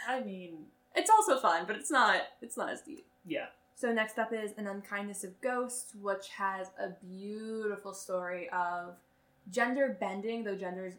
I 0.08 0.20
mean, 0.24 0.66
it's 0.94 1.10
also 1.10 1.38
fun 1.40 1.64
but 1.66 1.76
it's 1.76 1.90
not 1.90 2.22
it's 2.40 2.56
not 2.56 2.70
as 2.70 2.80
deep 2.82 3.08
yeah. 3.28 3.46
so 3.74 3.92
next 3.92 4.18
up 4.18 4.32
is 4.32 4.52
An 4.56 4.66
Unkindness 4.66 5.22
of 5.22 5.38
Ghosts, 5.40 5.94
which 6.00 6.28
has 6.30 6.68
a 6.78 6.88
beautiful 7.04 7.92
story 7.92 8.48
of 8.50 8.96
gender 9.50 9.96
bending, 10.00 10.44
though 10.44 10.56
gender 10.56 10.86
is 10.86 10.94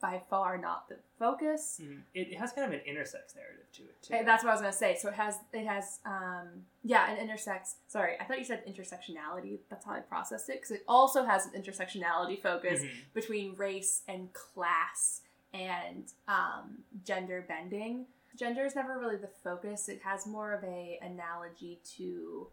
by 0.00 0.20
far 0.28 0.58
not 0.58 0.88
the 0.88 0.96
focus. 1.18 1.80
Mhm. 1.82 2.02
It 2.14 2.36
has 2.36 2.52
kind 2.52 2.72
of 2.72 2.78
an 2.78 2.84
intersex 2.86 3.34
narrative 3.34 3.66
to 3.72 3.82
it, 3.82 4.02
too. 4.02 4.14
Eh, 4.14 4.22
That's 4.24 4.44
what 4.44 4.50
I 4.50 4.52
was 4.54 4.60
gonna 4.60 4.72
say. 4.72 4.94
So 4.96 5.08
it 5.08 5.14
has 5.14 5.38
it 5.52 5.66
has 5.66 6.00
um 6.04 6.66
yeah 6.84 7.10
an 7.10 7.26
intersex. 7.28 7.76
Sorry, 7.88 8.16
I 8.20 8.24
thought 8.24 8.38
you 8.38 8.44
said 8.44 8.64
intersectionality. 8.66 9.58
That's 9.70 9.84
how 9.86 9.92
I 9.92 10.00
processed 10.00 10.50
it 10.50 10.56
because 10.60 10.70
it 10.72 10.84
also 10.86 11.24
has 11.24 11.46
an 11.46 11.52
intersectionality 11.60 12.40
focus 12.40 12.82
Mhm. 12.82 13.12
between 13.14 13.54
race 13.56 14.02
and 14.06 14.32
class 14.34 15.22
and 15.54 16.12
um, 16.28 16.84
gender 17.04 17.42
bending. 17.48 18.06
Gender 18.36 18.66
is 18.66 18.74
never 18.74 18.98
really 18.98 19.16
the 19.16 19.28
focus. 19.28 19.88
It 19.88 20.02
has 20.02 20.26
more 20.26 20.52
of 20.52 20.62
a 20.64 20.98
analogy 21.00 21.80
to 21.96 22.50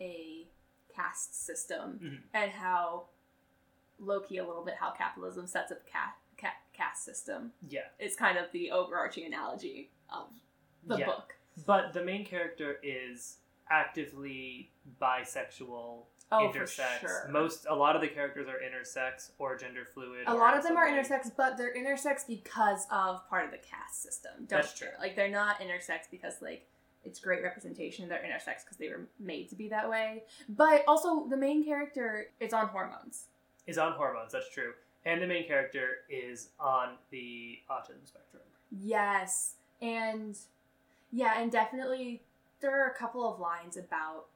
a 0.00 0.48
caste 0.94 1.44
system 1.44 1.98
Mhm. 2.02 2.22
and 2.32 2.50
how 2.52 3.08
Loki 3.98 4.38
a 4.38 4.46
little 4.46 4.64
bit 4.64 4.76
how 4.76 4.90
capitalism 4.92 5.46
sets 5.46 5.70
up 5.70 5.86
ca- 5.86 5.98
ca- 5.98 6.14
caste 6.76 7.04
system. 7.04 7.52
Yeah. 7.68 7.82
It's 7.98 8.16
kind 8.16 8.38
of 8.38 8.46
the 8.52 8.70
overarching 8.70 9.24
analogy 9.26 9.90
of 10.12 10.28
the 10.86 10.98
yeah. 10.98 11.06
book. 11.06 11.34
But 11.66 11.92
the 11.92 12.04
main 12.04 12.24
character 12.24 12.78
is 12.82 13.36
actively 13.70 14.70
bisexual, 15.00 16.02
Oh, 16.32 16.50
for 16.50 16.58
intersex. 16.60 17.00
sure. 17.00 17.28
Most, 17.30 17.66
a 17.68 17.74
lot 17.74 17.94
of 17.94 18.02
the 18.02 18.08
characters 18.08 18.48
are 18.48 18.58
intersex 18.58 19.30
or 19.38 19.56
gender 19.56 19.86
fluid. 19.92 20.24
a 20.26 20.34
lot 20.34 20.56
of 20.56 20.64
them 20.64 20.76
are 20.76 20.88
intersex, 20.88 21.30
but 21.36 21.56
they're 21.56 21.74
intersex 21.74 22.26
because 22.26 22.86
of 22.90 23.28
part 23.28 23.44
of 23.44 23.50
the 23.50 23.58
caste 23.58 24.02
system. 24.02 24.32
That's 24.48 24.76
true. 24.76 24.88
Like 24.98 25.16
they're 25.16 25.30
not 25.30 25.60
intersex 25.60 26.10
because 26.10 26.40
like 26.42 26.66
it's 27.04 27.20
great 27.20 27.42
representation. 27.42 28.08
They're 28.08 28.18
intersex 28.22 28.64
because 28.64 28.78
they 28.78 28.88
were 28.88 29.02
made 29.20 29.48
to 29.50 29.54
be 29.54 29.68
that 29.68 29.88
way. 29.88 30.24
But 30.48 30.82
also 30.88 31.26
the 31.28 31.36
main 31.36 31.62
character 31.64 32.28
is 32.40 32.52
on 32.52 32.68
hormones. 32.68 33.26
Is 33.66 33.78
on 33.78 33.92
hormones, 33.92 34.32
that's 34.32 34.50
true. 34.50 34.72
And 35.06 35.20
the 35.22 35.26
main 35.26 35.46
character 35.46 35.98
is 36.08 36.48
on 36.58 36.94
the 37.10 37.58
autism 37.70 38.06
spectrum. 38.06 38.42
Yes, 38.70 39.54
and 39.82 40.36
yeah, 41.12 41.40
and 41.40 41.52
definitely 41.52 42.22
there 42.60 42.82
are 42.82 42.90
a 42.90 42.94
couple 42.94 43.30
of 43.32 43.38
lines 43.38 43.76
about 43.76 44.26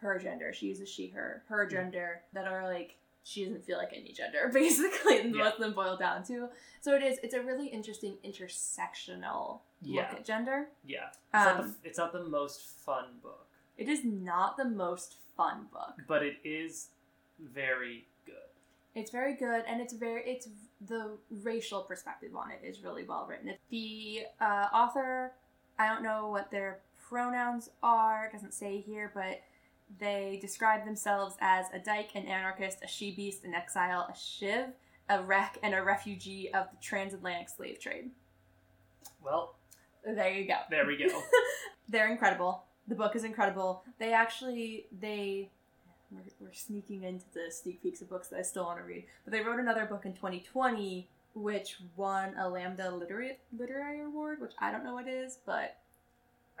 her 0.00 0.18
gender. 0.18 0.52
She 0.52 0.66
uses 0.66 0.88
she 0.88 1.08
her 1.08 1.42
her 1.48 1.66
gender 1.66 2.22
that 2.32 2.46
are 2.46 2.64
like 2.64 2.96
she 3.24 3.44
doesn't 3.44 3.62
feel 3.64 3.76
like 3.76 3.92
any 3.94 4.12
gender 4.12 4.50
basically, 4.54 5.20
and 5.20 5.34
Yeah. 5.34 5.44
what 5.44 5.58
them 5.58 5.74
boil 5.74 5.96
down 5.96 6.24
to. 6.24 6.48
So 6.80 6.94
it 6.94 7.02
is. 7.02 7.18
It's 7.22 7.34
a 7.34 7.42
really 7.42 7.66
interesting 7.66 8.16
intersectional 8.24 9.60
Yeah. 9.82 10.02
look 10.08 10.20
at 10.20 10.24
gender. 10.24 10.68
Yeah. 10.86 11.08
It's, 11.08 11.44
not 11.44 11.60
Um, 11.60 11.76
the, 11.82 11.88
it's 11.88 11.98
not 11.98 12.12
the 12.12 12.24
most 12.24 12.62
fun 12.62 13.04
book, 13.22 13.46
It 13.76 13.88
is 13.88 14.04
not 14.04 14.56
the 14.56 14.64
most 14.64 15.16
fun 15.36 15.66
book. 15.72 16.00
but 16.06 16.22
it 16.22 16.36
is 16.44 16.88
very. 17.38 18.06
It's 18.98 19.12
very 19.12 19.34
good, 19.34 19.62
and 19.68 19.80
it's 19.80 19.92
very 19.92 20.22
it's 20.28 20.48
the 20.86 21.18
racial 21.42 21.82
perspective 21.82 22.34
on 22.34 22.50
it 22.50 22.66
is 22.66 22.82
really 22.82 23.04
well 23.04 23.26
written. 23.28 23.54
The 23.70 24.22
uh, 24.40 24.66
author, 24.74 25.32
I 25.78 25.86
don't 25.88 26.02
know 26.02 26.28
what 26.28 26.50
their 26.50 26.80
pronouns 27.08 27.70
are. 27.82 28.26
It 28.26 28.32
doesn't 28.32 28.54
say 28.54 28.80
here, 28.80 29.12
but 29.14 29.40
they 30.00 30.38
describe 30.40 30.84
themselves 30.84 31.36
as 31.40 31.66
a 31.72 31.78
dyke, 31.78 32.10
an 32.14 32.26
anarchist, 32.26 32.78
a 32.82 32.88
she 32.88 33.14
beast, 33.14 33.44
an 33.44 33.54
exile, 33.54 34.08
a 34.12 34.16
shiv, 34.18 34.66
a 35.08 35.22
wreck, 35.22 35.58
and 35.62 35.74
a 35.74 35.82
refugee 35.82 36.52
of 36.52 36.66
the 36.70 36.76
transatlantic 36.82 37.48
slave 37.48 37.78
trade. 37.80 38.10
Well, 39.22 39.54
There 40.04 40.30
you 40.30 40.46
go. 40.46 40.56
there 40.70 40.86
we 40.86 40.96
go. 40.96 41.22
They're 41.88 42.10
incredible. 42.10 42.64
The 42.88 42.94
book 42.94 43.14
is 43.14 43.24
incredible. 43.24 43.84
They 43.98 44.12
actually 44.12 44.86
they 45.00 45.50
we're, 46.10 46.20
we're 46.40 46.52
sneaking 46.52 47.02
into 47.04 47.24
the 47.34 47.50
sneak 47.50 47.82
peeks 47.82 48.00
of 48.00 48.08
books 48.08 48.28
that 48.28 48.38
I 48.38 48.42
still 48.42 48.64
want 48.64 48.78
to 48.78 48.84
read. 48.84 49.04
But 49.24 49.32
they 49.32 49.40
wrote 49.40 49.60
another 49.60 49.84
book 49.86 50.04
in 50.06 50.12
2020 50.14 51.08
which 51.34 51.76
won 51.96 52.34
a 52.36 52.48
Lambda 52.48 52.90
literary 52.90 53.38
literary 53.56 54.00
award, 54.02 54.40
which 54.40 54.52
I 54.58 54.72
don't 54.72 54.82
know 54.84 54.94
what 54.94 55.06
it 55.06 55.12
is, 55.14 55.38
but 55.46 55.76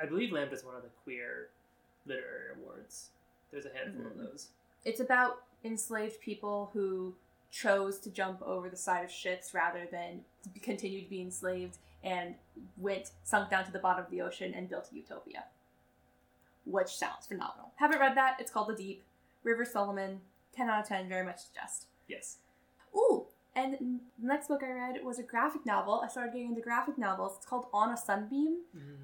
I 0.00 0.06
believe 0.06 0.30
Lambda 0.30 0.54
is 0.54 0.64
one 0.64 0.76
of 0.76 0.82
the 0.82 0.90
queer 1.02 1.48
literary 2.06 2.52
awards. 2.60 3.08
There's 3.50 3.64
a 3.66 3.70
handful 3.72 4.04
Mhm. 4.04 4.10
of 4.12 4.18
those. 4.18 4.48
it's 4.84 5.00
about 5.00 5.42
enslaved 5.64 6.20
people 6.20 6.70
who 6.72 7.14
chose 7.50 7.98
to 7.98 8.10
jump 8.10 8.40
over 8.42 8.68
the 8.70 8.76
side 8.76 9.04
of 9.04 9.10
ships 9.10 9.52
rather 9.54 9.86
than 9.90 10.24
continue 10.62 11.02
to 11.02 11.08
be 11.10 11.20
enslaved 11.20 11.78
and 12.04 12.36
went 12.76 13.10
sunk 13.24 13.50
down 13.50 13.64
to 13.64 13.72
the 13.72 13.78
bottom 13.80 14.04
of 14.04 14.10
the 14.10 14.20
ocean 14.20 14.54
and 14.54 14.68
built 14.68 14.88
a 14.92 14.94
utopia 14.94 15.44
which 16.64 16.88
sounds 16.96 17.26
phenomenal 17.26 17.72
haven't 17.76 17.98
read 17.98 18.16
that 18.16 18.36
it's 18.38 18.50
called 18.52 18.68
the 18.68 18.74
deep 18.74 19.02
rivers 19.48 19.70
solomon 19.72 20.20
10 20.54 20.68
out 20.68 20.82
of 20.82 20.88
10 20.88 21.08
very 21.08 21.24
much 21.24 21.38
suggest 21.38 21.86
Yes. 22.06 22.38
ooh 22.96 23.26
and 23.56 23.74
the 24.20 24.26
next 24.26 24.48
book 24.48 24.62
i 24.62 24.70
read 24.70 25.02
was 25.04 25.18
a 25.18 25.22
graphic 25.22 25.64
novel 25.66 26.00
i 26.04 26.08
started 26.08 26.32
getting 26.32 26.48
into 26.48 26.60
graphic 26.60 26.96
novels 26.98 27.32
it's 27.36 27.46
called 27.46 27.66
on 27.72 27.90
a 27.90 27.96
sunbeam 27.96 28.58
Mm. 28.76 28.96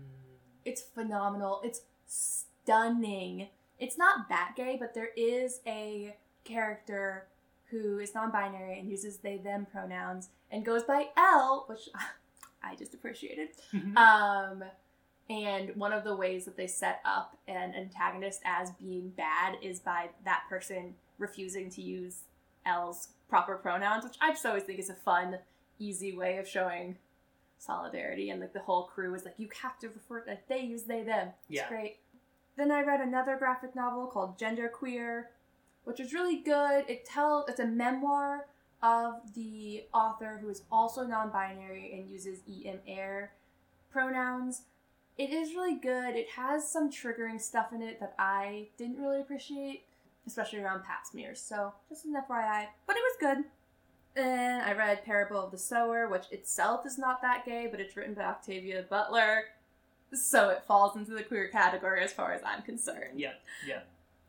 it's 0.64 0.82
phenomenal. 0.82 1.60
It's 1.64 1.80
stunning. 2.06 3.48
It's 3.78 3.98
not 3.98 4.28
that 4.28 4.52
gay, 4.56 4.76
but 4.78 4.94
there 4.94 5.10
is 5.16 5.60
a 5.66 6.16
character 6.44 7.26
who 7.70 7.98
is 7.98 8.14
non-binary 8.14 8.78
and 8.78 8.88
uses 8.88 9.18
they 9.18 9.36
them 9.38 9.66
pronouns 9.70 10.28
and 10.50 10.64
goes 10.64 10.84
by 10.84 11.08
L, 11.16 11.64
which 11.68 11.88
I 12.62 12.76
just 12.76 12.94
appreciated. 12.94 13.48
Mhm. 13.72 13.96
Um, 13.96 14.64
and 15.30 15.74
one 15.76 15.92
of 15.92 16.04
the 16.04 16.14
ways 16.16 16.44
that 16.44 16.56
they 16.56 16.66
set 16.66 17.00
up 17.04 17.36
an 17.48 17.74
antagonist 17.74 18.40
as 18.44 18.70
being 18.72 19.10
bad 19.10 19.56
is 19.62 19.80
by 19.80 20.10
that 20.24 20.44
person 20.48 20.94
refusing 21.18 21.70
to 21.70 21.82
use 21.82 22.24
L's 22.66 23.08
proper 23.28 23.56
pronouns, 23.56 24.04
which 24.04 24.16
I 24.20 24.30
just 24.30 24.44
always 24.44 24.64
think 24.64 24.78
is 24.78 24.90
a 24.90 24.94
fun, 24.94 25.38
easy 25.78 26.14
way 26.16 26.38
of 26.38 26.46
showing 26.48 26.96
solidarity. 27.58 28.30
And 28.30 28.40
like 28.40 28.52
the 28.52 28.60
whole 28.60 28.84
crew 28.84 29.14
is 29.14 29.24
like, 29.24 29.34
you 29.38 29.48
have 29.62 29.78
to 29.80 29.88
refer 29.88 30.20
to 30.20 30.38
they 30.48 30.60
use 30.60 30.82
they 30.84 31.02
them. 31.02 31.28
It's 31.48 31.60
Yeah. 31.60 31.68
great. 31.68 31.98
Then 32.56 32.70
I 32.70 32.82
read 32.82 33.00
another 33.00 33.36
graphic 33.36 33.74
novel 33.74 34.06
called 34.06 34.38
Gender 34.38 34.68
Queer, 34.68 35.30
which 35.84 36.00
is 36.00 36.12
really 36.12 36.36
good. 36.36 36.88
It 36.88 37.04
tells 37.04 37.48
it's 37.48 37.60
a 37.60 37.66
memoir 37.66 38.46
of 38.82 39.34
the 39.34 39.86
author 39.94 40.38
who 40.40 40.48
is 40.50 40.62
also 40.70 41.04
non-binary 41.06 41.92
and 41.94 42.08
uses 42.10 42.40
em 42.46 42.80
eir 42.86 43.28
pronouns. 43.90 44.62
It 45.16 45.30
is 45.30 45.54
really 45.54 45.76
good. 45.76 46.16
It 46.16 46.30
has 46.30 46.68
some 46.68 46.90
triggering 46.90 47.40
stuff 47.40 47.72
in 47.72 47.82
it 47.82 48.00
that 48.00 48.14
I 48.18 48.68
didn't 48.76 49.00
really 49.00 49.20
appreciate, 49.20 49.84
especially 50.26 50.60
around 50.60 50.84
pap 50.84 51.06
smears. 51.06 51.40
So 51.40 51.72
just 51.88 52.04
an 52.04 52.14
FYI, 52.14 52.66
but 52.86 52.96
it 52.96 53.02
was 53.02 53.16
good. 53.20 53.44
And 54.16 54.62
I 54.62 54.72
read 54.72 55.04
Parable 55.04 55.44
of 55.44 55.50
the 55.50 55.58
Sower, 55.58 56.08
which 56.08 56.24
itself 56.30 56.86
is 56.86 56.98
not 56.98 57.22
that 57.22 57.44
gay, 57.44 57.68
but 57.70 57.80
it's 57.80 57.96
written 57.96 58.14
by 58.14 58.22
Octavia 58.22 58.84
Butler, 58.88 59.44
so 60.12 60.50
it 60.50 60.64
falls 60.66 60.96
into 60.96 61.12
the 61.12 61.22
queer 61.22 61.48
category 61.48 62.02
as 62.02 62.12
far 62.12 62.32
as 62.32 62.40
I'm 62.44 62.62
concerned. 62.62 63.18
Yeah, 63.18 63.32
yeah. 63.66 63.80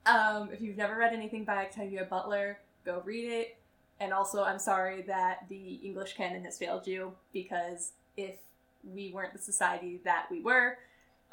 Um, 0.05 0.49
if 0.51 0.61
you've 0.61 0.77
never 0.77 0.95
read 0.95 1.13
anything 1.13 1.45
by 1.45 1.65
Octavia 1.65 2.07
Butler, 2.09 2.59
go 2.85 3.01
read 3.05 3.31
it. 3.31 3.57
And 3.99 4.11
also, 4.11 4.43
I'm 4.43 4.59
sorry 4.59 5.03
that 5.03 5.45
the 5.49 5.75
English 5.83 6.15
canon 6.15 6.43
has 6.43 6.57
failed 6.57 6.85
you 6.85 7.13
because 7.31 7.93
if 8.17 8.35
we 8.93 9.11
weren't 9.13 9.33
the 9.33 9.39
society 9.39 9.99
that 10.03 10.27
we 10.29 10.41
were, 10.41 10.77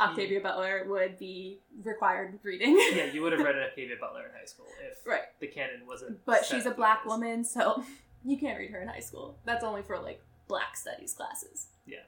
Octavia 0.01 0.41
Butler 0.41 0.85
would 0.89 1.19
be 1.19 1.59
required 1.85 2.39
reading. 2.43 2.77
Yeah, 2.95 3.07
you 3.07 3.23
would 3.23 3.33
have 3.33 3.43
read 3.43 3.57
Octavia 3.71 3.97
Butler 4.01 4.27
in 4.27 4.39
high 4.39 4.47
school 4.47 4.67
if 4.91 5.07
right. 5.07 5.23
the 5.41 5.47
canon 5.47 5.87
wasn't. 5.87 6.25
But 6.25 6.45
she's 6.45 6.67
a 6.67 6.71
black 6.71 7.05
woman, 7.05 7.45
so 7.45 7.85
you 8.25 8.37
can't 8.37 8.59
read 8.59 8.71
her 8.71 8.81
in 8.81 8.89
high 8.89 9.01
school. 9.01 9.37
That's 9.45 9.65
only 9.65 9.83
for 9.83 9.99
like 9.99 10.23
black 10.49 10.77
studies 10.77 11.13
classes. 11.13 11.69
Yeah. 11.87 11.99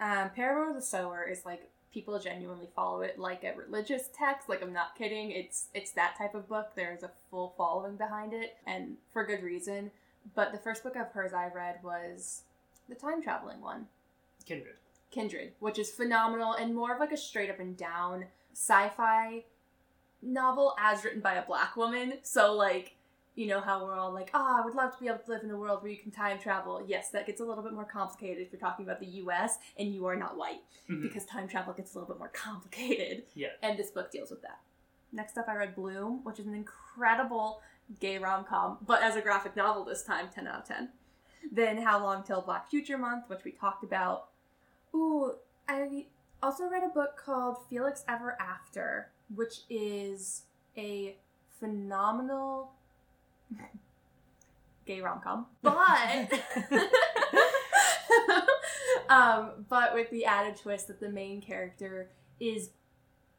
Um, 0.00 0.30
Parable 0.30 0.70
of 0.70 0.76
the 0.76 0.82
Sower 0.82 1.26
is 1.28 1.44
like 1.44 1.70
people 1.92 2.18
genuinely 2.18 2.68
follow 2.74 3.02
it 3.02 3.18
like 3.18 3.44
a 3.44 3.54
religious 3.56 4.08
text. 4.16 4.48
Like 4.48 4.62
I'm 4.62 4.72
not 4.72 4.96
kidding. 4.96 5.30
It's 5.30 5.68
it's 5.74 5.92
that 5.92 6.16
type 6.16 6.34
of 6.34 6.48
book. 6.48 6.72
There's 6.74 7.02
a 7.02 7.10
full 7.30 7.54
following 7.56 7.96
behind 7.96 8.32
it, 8.32 8.56
and 8.66 8.96
for 9.12 9.24
good 9.24 9.42
reason. 9.42 9.90
But 10.34 10.52
the 10.52 10.58
first 10.58 10.82
book 10.82 10.96
of 10.96 11.12
hers 11.12 11.32
I 11.32 11.48
read 11.48 11.80
was 11.82 12.42
the 12.88 12.94
time 12.94 13.22
traveling 13.22 13.60
one. 13.60 13.86
Kindred. 14.46 14.76
Kindred, 15.10 15.52
which 15.60 15.78
is 15.78 15.90
phenomenal 15.90 16.52
and 16.54 16.74
more 16.74 16.92
of 16.94 17.00
like 17.00 17.12
a 17.12 17.16
straight 17.16 17.50
up 17.50 17.60
and 17.60 17.76
down 17.76 18.26
sci-fi 18.52 19.44
novel 20.22 20.74
as 20.78 21.04
written 21.04 21.20
by 21.20 21.34
a 21.34 21.46
black 21.46 21.76
woman. 21.76 22.14
So 22.22 22.52
like, 22.54 22.96
you 23.36 23.46
know 23.46 23.60
how 23.60 23.84
we're 23.84 23.96
all 23.98 24.12
like, 24.12 24.30
"Oh, 24.32 24.56
I 24.60 24.64
would 24.64 24.74
love 24.74 24.92
to 24.94 25.00
be 25.00 25.08
able 25.08 25.18
to 25.18 25.30
live 25.30 25.42
in 25.42 25.50
a 25.50 25.56
world 25.56 25.82
where 25.82 25.90
you 25.90 25.98
can 25.98 26.10
time 26.12 26.38
travel." 26.38 26.82
Yes, 26.86 27.10
that 27.10 27.26
gets 27.26 27.40
a 27.40 27.44
little 27.44 27.64
bit 27.64 27.72
more 27.72 27.84
complicated 27.84 28.44
if 28.46 28.52
you're 28.52 28.60
talking 28.60 28.84
about 28.84 29.00
the 29.00 29.06
US 29.06 29.58
and 29.76 29.92
you 29.92 30.06
are 30.06 30.16
not 30.16 30.36
white 30.36 30.62
Mhm. 30.88 31.02
because 31.02 31.24
time 31.26 31.48
travel 31.48 31.72
gets 31.74 31.94
a 31.94 31.98
little 31.98 32.12
bit 32.14 32.18
more 32.18 32.28
complicated. 32.28 33.26
Yeah. 33.34 33.48
And 33.62 33.78
this 33.78 33.90
book 33.90 34.10
deals 34.10 34.30
with 34.30 34.42
that. 34.42 34.60
Next 35.12 35.36
up 35.36 35.48
I 35.48 35.54
read 35.56 35.74
Bloom, 35.74 36.22
which 36.24 36.38
is 36.38 36.46
an 36.46 36.54
incredible 36.54 37.60
gay 38.00 38.18
rom-com, 38.18 38.78
but 38.82 39.02
as 39.02 39.14
a 39.16 39.20
graphic 39.20 39.56
novel 39.56 39.84
this 39.84 40.02
time, 40.04 40.28
10 40.30 40.46
out 40.46 40.60
of 40.60 40.64
10. 40.66 40.92
Then 41.52 41.78
How 41.82 42.02
Long 42.02 42.22
Till 42.22 42.40
Black 42.40 42.68
Future 42.68 42.96
Month, 42.96 43.28
which 43.28 43.44
we 43.44 43.52
talked 43.52 43.84
about. 43.84 44.28
Ooh, 44.94 45.34
I 45.68 46.06
also 46.42 46.68
read 46.68 46.82
a 46.84 46.88
book 46.88 47.20
called 47.22 47.56
Felix 47.68 48.04
Ever 48.08 48.36
After, 48.40 49.10
which 49.34 49.60
is 49.68 50.42
a 50.76 51.16
phenomenal 51.58 52.72
gay 54.86 55.00
rom 55.00 55.20
com. 55.20 55.46
But 55.62 55.74
um, 59.08 59.64
but 59.68 59.94
with 59.94 60.10
the 60.10 60.24
added 60.24 60.56
twist 60.56 60.88
that 60.88 61.00
the 61.00 61.08
main 61.08 61.40
character 61.40 62.10
is 62.38 62.70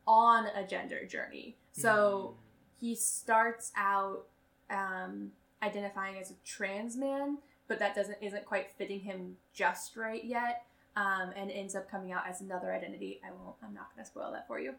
on 0.07 0.47
a 0.47 0.65
gender 0.65 1.05
journey. 1.05 1.57
So 1.71 2.35
he 2.79 2.95
starts 2.95 3.71
out 3.75 4.25
um, 4.69 5.31
identifying 5.61 6.17
as 6.17 6.31
a 6.31 6.35
trans 6.45 6.95
man, 6.95 7.39
but 7.67 7.79
that 7.79 7.95
doesn't 7.95 8.17
isn't 8.21 8.45
quite 8.45 8.71
fitting 8.77 9.01
him 9.01 9.37
just 9.53 9.97
right 9.97 10.23
yet, 10.23 10.65
um, 10.95 11.31
and 11.35 11.51
ends 11.51 11.75
up 11.75 11.89
coming 11.89 12.11
out 12.11 12.23
as 12.27 12.41
another 12.41 12.73
identity. 12.73 13.19
I 13.25 13.31
won't. 13.31 13.55
I'm 13.63 13.73
not 13.73 13.93
going 13.93 14.03
to 14.03 14.09
spoil 14.09 14.31
that 14.31 14.47
for 14.47 14.59
you. 14.59 14.73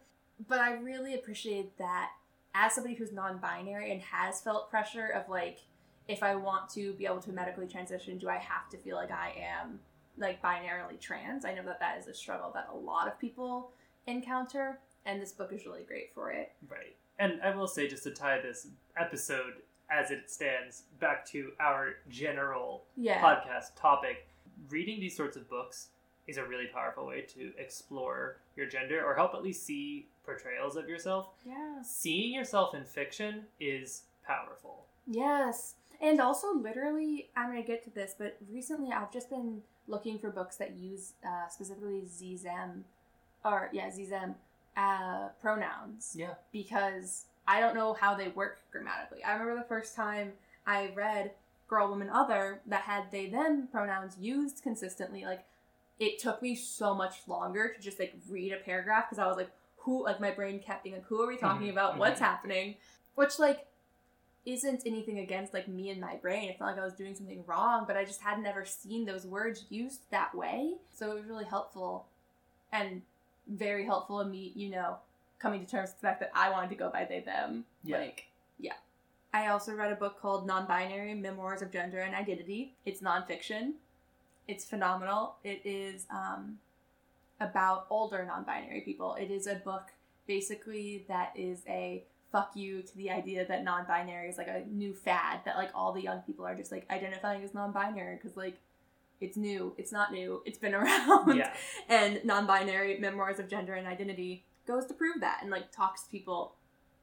But 0.49 0.61
I 0.61 0.75
really 0.75 1.15
appreciate 1.15 1.77
that 1.79 2.11
as 2.55 2.75
somebody 2.75 2.95
who's 2.95 3.13
non-binary 3.13 3.93
and 3.93 4.01
has 4.03 4.41
felt 4.41 4.71
pressure 4.71 5.09
of 5.09 5.29
like, 5.29 5.61
if 6.09 6.23
I 6.23 6.35
want 6.37 6.71
to 6.71 6.93
be 6.95 7.05
able 7.07 7.21
to 7.21 7.33
medically 7.33 7.67
transition, 7.67 8.19
do 8.19 8.29
I 8.29 8.37
have 8.37 8.69
to 8.71 8.79
feel 8.79 8.97
like 8.97 9.11
I 9.11 9.35
am 9.63 9.81
like 10.17 10.41
binarily 10.43 10.99
trans? 11.01 11.45
I 11.45 11.53
know 11.55 11.65
that 11.65 11.81
that 11.81 11.99
is 11.99 12.07
a 12.07 12.15
struggle 12.15 12.51
that 12.55 12.69
a 12.73 12.77
lot 12.77 13.09
of 13.09 13.19
people 13.19 13.73
encounter, 14.07 14.79
and 15.05 15.21
this 15.21 15.33
book 15.33 15.53
is 15.53 15.67
really 15.67 15.83
great 15.83 16.15
for 16.15 16.31
it. 16.31 16.53
Right. 16.69 16.97
And 17.19 17.41
I 17.43 17.55
will 17.55 17.67
say, 17.67 17.89
just 17.89 18.05
to 18.05 18.11
tie 18.11 18.41
this 18.41 18.69
episode 18.99 19.55
as 19.91 20.11
it 20.11 20.31
stands 20.31 20.83
back 21.01 21.27
to 21.31 21.53
our 21.61 21.95
general 22.09 22.85
Yeah. 22.97 23.21
podcast 23.21 23.75
topic, 23.77 24.29
reading 24.69 25.01
these 25.01 25.17
sorts 25.17 25.37
of 25.37 25.49
books 25.49 25.89
is 26.27 26.39
a 26.39 26.45
really 26.45 26.67
powerful 26.67 27.07
way 27.07 27.23
to 27.23 27.53
explore 27.59 28.39
your 28.57 28.67
gender 28.67 29.05
or 29.05 29.15
help 29.15 29.35
at 29.35 29.43
least 29.43 29.65
see 29.65 30.07
portrayals 30.25 30.77
of 30.77 30.89
yourself. 30.89 31.29
Yes. 31.45 31.95
Seeing 31.95 32.35
yourself 32.35 32.75
in 32.75 32.85
fiction 32.85 33.45
is 33.61 34.03
powerful. 34.27 34.87
Yes. 35.07 35.75
And 36.01 36.21
also, 36.21 36.53
literally, 36.53 37.29
I'm 37.37 37.51
going 37.51 37.63
to 37.63 37.67
get 37.67 37.85
to 37.85 37.91
this, 37.91 38.15
but 38.19 38.37
recently 38.51 38.93
I've 38.93 39.13
just 39.13 39.31
been 39.31 39.63
looking 39.89 40.19
for 40.19 40.31
books 40.31 40.57
that 40.57 40.77
use 40.77 41.13
uh, 41.25 41.49
specifically 41.49 42.03
ZZM, 42.03 42.83
or 43.45 43.71
yeah, 43.73 43.89
ZZM 43.89 44.35
uh, 44.77 45.29
pronouns. 45.41 46.15
Yeah. 46.19 46.35
Because 46.53 47.27
I 47.47 47.61
don't 47.61 47.75
know 47.75 47.95
how 47.95 48.15
they 48.15 48.29
work 48.29 48.59
grammatically. 48.73 49.23
I 49.25 49.33
remember 49.33 49.57
the 49.57 49.69
first 49.69 49.95
time 49.95 50.33
I 50.67 50.91
read 50.95 51.31
Girl, 51.69 51.89
Woman, 51.89 52.11
Other 52.11 52.61
that 52.67 52.83
had 52.83 53.11
they, 53.11 53.27
them 53.27 53.69
pronouns 53.71 54.17
used 54.21 54.63
consistently. 54.63 55.25
Like, 55.25 55.45
it 55.99 56.19
took 56.19 56.43
me 56.43 56.55
so 56.55 56.95
much 56.95 57.27
longer 57.27 57.73
to 57.73 57.81
just 57.81 57.99
like 57.99 58.15
read 58.29 58.53
a 58.53 58.57
paragraph 58.57 59.07
because 59.09 59.19
I 59.19 59.27
was 59.27 59.37
like, 59.37 59.51
who, 59.79 60.05
like, 60.05 60.21
my 60.21 60.33
brain 60.33 60.59
kept 60.59 60.83
being 60.83 60.97
like, 60.97 61.07
who 61.07 61.23
are 61.23 61.29
we 61.29 61.37
talking 61.37 61.69
Mhm, 61.69 61.73
about? 61.73 61.97
What's 61.97 62.21
mhm. 62.21 62.25
happening? 62.25 62.75
Which, 63.15 63.39
like, 63.39 63.67
isn't 64.45 64.83
anything 64.87 65.19
against 65.19 65.53
like 65.53 65.67
me 65.67 65.91
and 65.91 66.01
my 66.01 66.15
brain. 66.17 66.49
It's 66.49 66.61
not 66.61 66.67
like 66.67 66.79
I 66.79 66.85
was 66.85 66.95
doing 66.95 67.15
something 67.17 67.43
wrong, 67.47 67.85
but 67.87 67.97
I 67.97 68.05
just 68.05 68.21
had 68.21 68.39
never 68.39 68.65
seen 68.65 69.05
those 69.05 69.27
words 69.27 69.65
used 69.71 70.03
that 70.11 70.35
way. 70.35 70.75
So 70.95 71.11
it 71.11 71.15
was 71.15 71.25
really 71.25 71.45
helpful 71.45 72.07
and 72.73 73.03
very 73.49 73.85
helpful 73.85 74.21
in 74.21 74.31
me, 74.31 74.53
you 74.55 74.71
know, 74.71 74.99
coming 75.41 75.65
to 75.65 75.71
terms 75.71 75.91
with 75.91 76.01
the 76.01 76.07
fact 76.07 76.21
that 76.21 76.31
I 76.35 76.51
wanted 76.51 76.71
to 76.71 76.77
go 76.77 76.91
by 76.91 77.05
they 77.05 77.21
them. 77.21 77.65
Yeah. 77.83 77.99
Like, 77.99 78.27
yeah. 78.59 78.75
I 79.35 79.49
also 79.49 79.75
read 79.75 79.93
a 79.93 79.97
book 79.97 80.21
called 80.21 80.47
Non-Binary 80.47 81.15
Memoirs 81.15 81.61
of 81.63 81.73
Gender 81.73 82.01
and 82.01 82.15
Identity. 82.15 82.75
It's 82.85 83.03
nonfiction. 83.03 83.73
It's 84.49 84.65
phenomenal. 84.65 85.37
It 85.45 85.63
is 85.65 86.07
um, 86.11 86.59
about 87.41 87.87
older 87.91 88.25
non-binary 88.25 88.83
people. 88.83 89.15
It 89.15 89.31
is 89.31 89.47
a 89.47 89.57
book 89.57 89.93
basically 90.27 91.05
that 91.09 91.33
is 91.37 91.61
a 91.69 92.03
fuck 92.33 92.51
you 92.57 92.83
to 92.83 92.97
the 92.97 93.11
idea 93.11 93.47
that 93.47 93.63
non-binary 93.63 94.29
is 94.29 94.37
like 94.37 94.49
a 94.49 94.65
new 94.71 94.93
fad 94.93 95.41
that 95.45 95.57
like 95.57 95.71
all 95.75 95.93
the 95.93 96.03
young 96.03 96.21
people 96.23 96.45
are 96.45 96.55
just 96.57 96.73
like 96.73 96.85
identifying 96.91 97.43
as 97.45 97.55
non-binary 97.55 98.17
because 98.17 98.37
like 98.37 98.59
it's 99.21 99.37
new 99.37 99.73
it's 99.79 99.93
not 99.93 100.11
new 100.13 100.43
it's 100.45 100.59
been 100.59 100.75
around 100.81 101.37
Yeah. 101.37 101.53
and 101.89 102.21
non-binary 102.25 102.99
memoirs 102.99 103.39
of 103.39 103.49
gender 103.49 103.75
and 103.75 103.87
identity 103.87 104.45
goes 104.67 104.85
to 104.87 104.95
prove 104.95 105.21
that 105.21 105.39
and 105.43 105.51
like 105.51 105.71
talks 105.71 106.03
to 106.03 106.11
people 106.11 106.55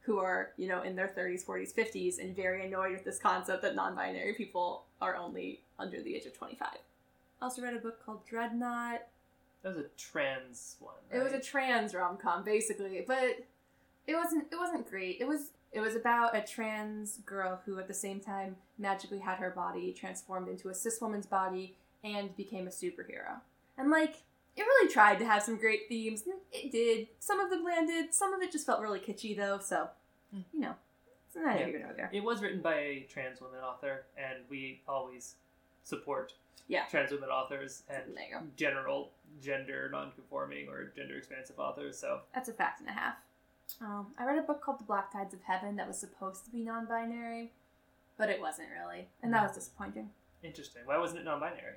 who 0.02 0.18
are 0.18 0.50
you 0.58 0.68
know 0.68 0.82
in 0.82 0.94
their 0.94 1.08
30s 1.08 1.44
40s 1.46 1.74
50s 1.74 2.18
and 2.18 2.36
very 2.36 2.66
annoyed 2.66 2.92
with 2.92 3.04
this 3.04 3.18
concept 3.18 3.62
that 3.62 3.74
non-binary 3.74 4.34
people 4.34 4.84
are 5.00 5.16
only 5.16 5.60
under 5.78 6.02
the 6.02 6.14
age 6.14 6.26
of 6.26 6.36
25 6.36 6.68
I 7.40 7.44
also 7.44 7.62
read 7.62 7.74
a 7.74 7.78
book 7.78 8.04
called 8.04 8.26
dreadnought 8.26 9.02
That 9.62 9.76
was 9.76 9.84
a 9.84 9.88
trans 9.96 10.76
one. 10.80 10.94
it 11.12 11.18
was 11.22 11.32
a 11.32 11.40
trans 11.40 11.94
rom 11.94 12.16
com 12.16 12.44
basically, 12.44 13.04
but 13.06 13.38
it 14.06 14.14
wasn't 14.14 14.46
it 14.52 14.56
wasn't 14.56 14.88
great. 14.88 15.18
It 15.20 15.26
was 15.28 15.50
it 15.72 15.80
was 15.80 15.96
about 15.96 16.36
a 16.36 16.40
trans 16.40 17.18
girl 17.26 17.60
who 17.66 17.78
at 17.78 17.88
the 17.88 17.94
same 17.94 18.20
time 18.20 18.56
magically 18.78 19.18
had 19.18 19.38
her 19.38 19.50
body 19.50 19.92
transformed 19.92 20.48
into 20.48 20.68
a 20.68 20.74
cis 20.74 21.00
woman's 21.00 21.26
body 21.26 21.74
and 22.04 22.36
became 22.36 22.66
a 22.66 22.70
superhero. 22.70 23.40
And 23.76 23.90
like 23.90 24.16
it 24.56 24.62
really 24.62 24.92
tried 24.92 25.18
to 25.18 25.24
have 25.26 25.42
some 25.42 25.56
great 25.56 25.88
themes. 25.88 26.22
and 26.26 26.34
It 26.52 26.70
did. 26.70 27.08
Some 27.18 27.40
of 27.40 27.50
them 27.50 27.64
landed. 27.64 28.14
Some 28.14 28.32
of 28.32 28.40
it 28.40 28.52
just 28.52 28.64
felt 28.66 28.80
really 28.80 29.00
kitschy 29.00 29.36
though. 29.36 29.58
So 29.58 29.88
Hmm. 30.32 30.40
you 30.52 30.60
know, 30.60 30.74
it's 31.26 31.34
neither 31.36 31.58
Yeah. 31.60 31.66
here 31.66 31.78
nor 31.80 31.92
there. 31.94 32.10
It 32.12 32.22
was 32.22 32.40
written 32.42 32.60
by 32.62 32.74
a 32.76 33.00
trans 33.10 33.40
woman 33.40 33.60
author, 33.60 34.04
and 34.16 34.44
we 34.48 34.80
always 34.86 35.34
support 35.94 36.34
Yeah. 36.66 36.86
trans 36.86 37.12
women 37.12 37.28
authors 37.28 37.84
and 37.88 38.16
There 38.16 38.24
you 38.24 38.34
go. 38.40 38.46
general 38.56 39.12
gender 39.40 39.88
non-conforming 39.90 40.68
or 40.68 40.86
gender 40.96 41.16
expansive 41.16 41.58
authors. 41.58 41.98
So 41.98 42.22
That's 42.34 42.48
a 42.48 42.52
fact 42.52 42.80
and 42.80 42.88
a 42.88 42.92
half. 42.92 43.16
Um, 43.80 44.14
I 44.18 44.24
read 44.24 44.38
a 44.38 44.42
book 44.42 44.60
called 44.62 44.78
The 44.80 44.84
Black 44.84 45.12
Tides 45.12 45.32
of 45.34 45.42
Heaven 45.42 45.76
that 45.76 45.86
was 45.86 45.98
supposed 45.98 46.44
to 46.44 46.50
be 46.50 46.62
non-binary, 46.62 47.52
but 48.16 48.28
it 48.30 48.40
wasn't 48.40 48.68
really, 48.70 49.08
and 49.22 49.32
that 49.32 49.42
was 49.42 49.52
disappointing. 49.52 50.10
interesting. 50.42 50.82
Why 50.84 50.98
wasn't 50.98 51.20
it 51.20 51.24
non-binary? 51.24 51.76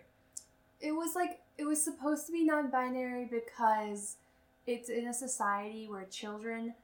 it 0.79 0.91
was 0.91 1.15
like 1.15 1.41
it 1.57 1.63
was 1.65 1.83
supposed 1.83 2.27
to 2.27 2.31
be 2.31 2.43
non-binary 2.43 3.25
because 3.25 4.17
it's 4.67 4.89
in 4.89 5.07
a 5.07 5.13
society 5.13 5.87
where 5.89 6.03
children 6.05 6.75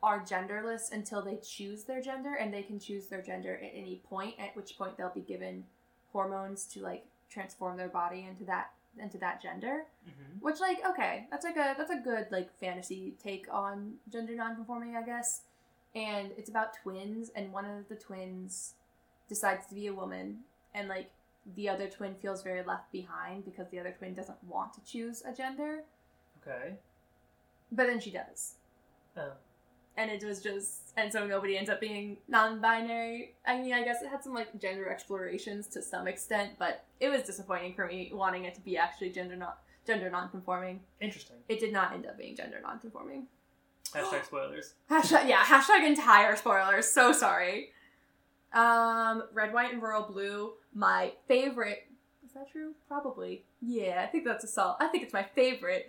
are 0.00 0.20
genderless 0.20 0.92
until 0.92 1.22
they 1.22 1.36
choose 1.38 1.82
their 1.84 2.00
gender 2.00 2.34
and 2.34 2.54
they 2.54 2.62
can 2.62 2.78
choose 2.78 3.08
their 3.08 3.20
gender 3.22 3.56
at 3.56 3.72
any 3.74 4.00
point 4.08 4.34
at 4.38 4.54
which 4.54 4.78
point 4.78 4.96
they'll 4.96 5.10
be 5.12 5.22
given 5.22 5.64
hormones 6.16 6.64
to 6.72 6.80
like 6.80 7.04
transform 7.28 7.76
their 7.76 7.88
body 8.00 8.26
into 8.28 8.44
that 8.44 8.70
into 8.98 9.18
that 9.18 9.42
gender 9.42 9.76
Mm-hmm. 10.08 10.38
which 10.46 10.58
like 10.60 10.78
okay 10.88 11.26
that's 11.30 11.44
like 11.44 11.56
a 11.56 11.74
that's 11.76 11.90
a 11.90 11.96
good 12.10 12.26
like 12.30 12.48
fantasy 12.58 13.14
take 13.22 13.46
on 13.52 13.94
gender 14.14 14.34
nonconforming 14.34 14.96
i 14.96 15.02
guess 15.02 15.42
and 15.94 16.30
it's 16.38 16.48
about 16.48 16.68
twins 16.82 17.30
and 17.36 17.52
one 17.52 17.64
of 17.64 17.88
the 17.88 17.96
twins 17.96 18.74
decides 19.28 19.66
to 19.66 19.74
be 19.74 19.86
a 19.88 19.92
woman 20.02 20.38
and 20.74 20.88
like 20.88 21.10
the 21.56 21.68
other 21.68 21.88
twin 21.88 22.14
feels 22.22 22.42
very 22.42 22.62
left 22.62 22.90
behind 22.92 23.44
because 23.44 23.66
the 23.70 23.78
other 23.80 23.94
twin 23.98 24.14
doesn't 24.14 24.42
want 24.44 24.72
to 24.72 24.80
choose 24.92 25.22
a 25.30 25.32
gender 25.42 25.72
Okay. 26.40 26.74
but 27.72 27.86
then 27.88 28.00
she 28.00 28.12
does 28.12 28.54
Oh. 29.18 29.32
and 29.96 30.10
it 30.10 30.22
was 30.24 30.40
just 30.42 30.85
and 30.96 31.12
so 31.12 31.26
nobody 31.26 31.56
ends 31.56 31.68
up 31.70 31.80
being 31.80 32.16
non-binary. 32.28 33.34
I 33.46 33.58
mean 33.60 33.72
i 33.72 33.84
guess 33.84 34.02
it 34.02 34.08
had 34.08 34.22
some 34.24 34.34
like 34.34 34.58
gender 34.60 34.88
explorations 34.90 35.66
to 35.68 35.82
some 35.82 36.08
extent 36.08 36.52
but 36.58 36.84
it 37.00 37.08
was 37.08 37.22
disappointing 37.22 37.74
for 37.74 37.86
me 37.86 38.10
wanting 38.12 38.44
it 38.44 38.54
to 38.54 38.60
be 38.60 38.76
actually 38.76 39.10
gender 39.10 39.36
not 39.36 39.58
gender 39.86 40.10
non-conforming. 40.10 40.80
Interesting. 41.00 41.36
it 41.48 41.60
did 41.60 41.72
not 41.72 41.92
end 41.92 42.06
up 42.06 42.18
being 42.18 42.34
gender 42.36 42.58
non-conforming. 42.62 43.26
Hashtag 43.94 44.24
spoilers. 44.24 44.74
hashtag 44.90 45.28
yeah 45.28 45.44
hashtag 45.44 45.86
entire 45.86 46.36
spoilers. 46.36 46.86
So 46.86 47.12
sorry. 47.12 47.70
Um 48.52 49.24
red 49.32 49.52
white 49.52 49.72
and 49.72 49.82
royal 49.82 50.02
blue 50.02 50.52
my 50.74 51.12
favorite 51.28 51.86
is 52.24 52.32
that 52.32 52.50
true? 52.50 52.72
Probably. 52.88 53.44
Yeah 53.60 54.02
i 54.02 54.06
think 54.06 54.24
that's 54.24 54.44
a 54.44 54.48
solid 54.48 54.76
i 54.80 54.88
think 54.88 55.04
it's 55.04 55.12
my 55.12 55.22
favorite 55.34 55.86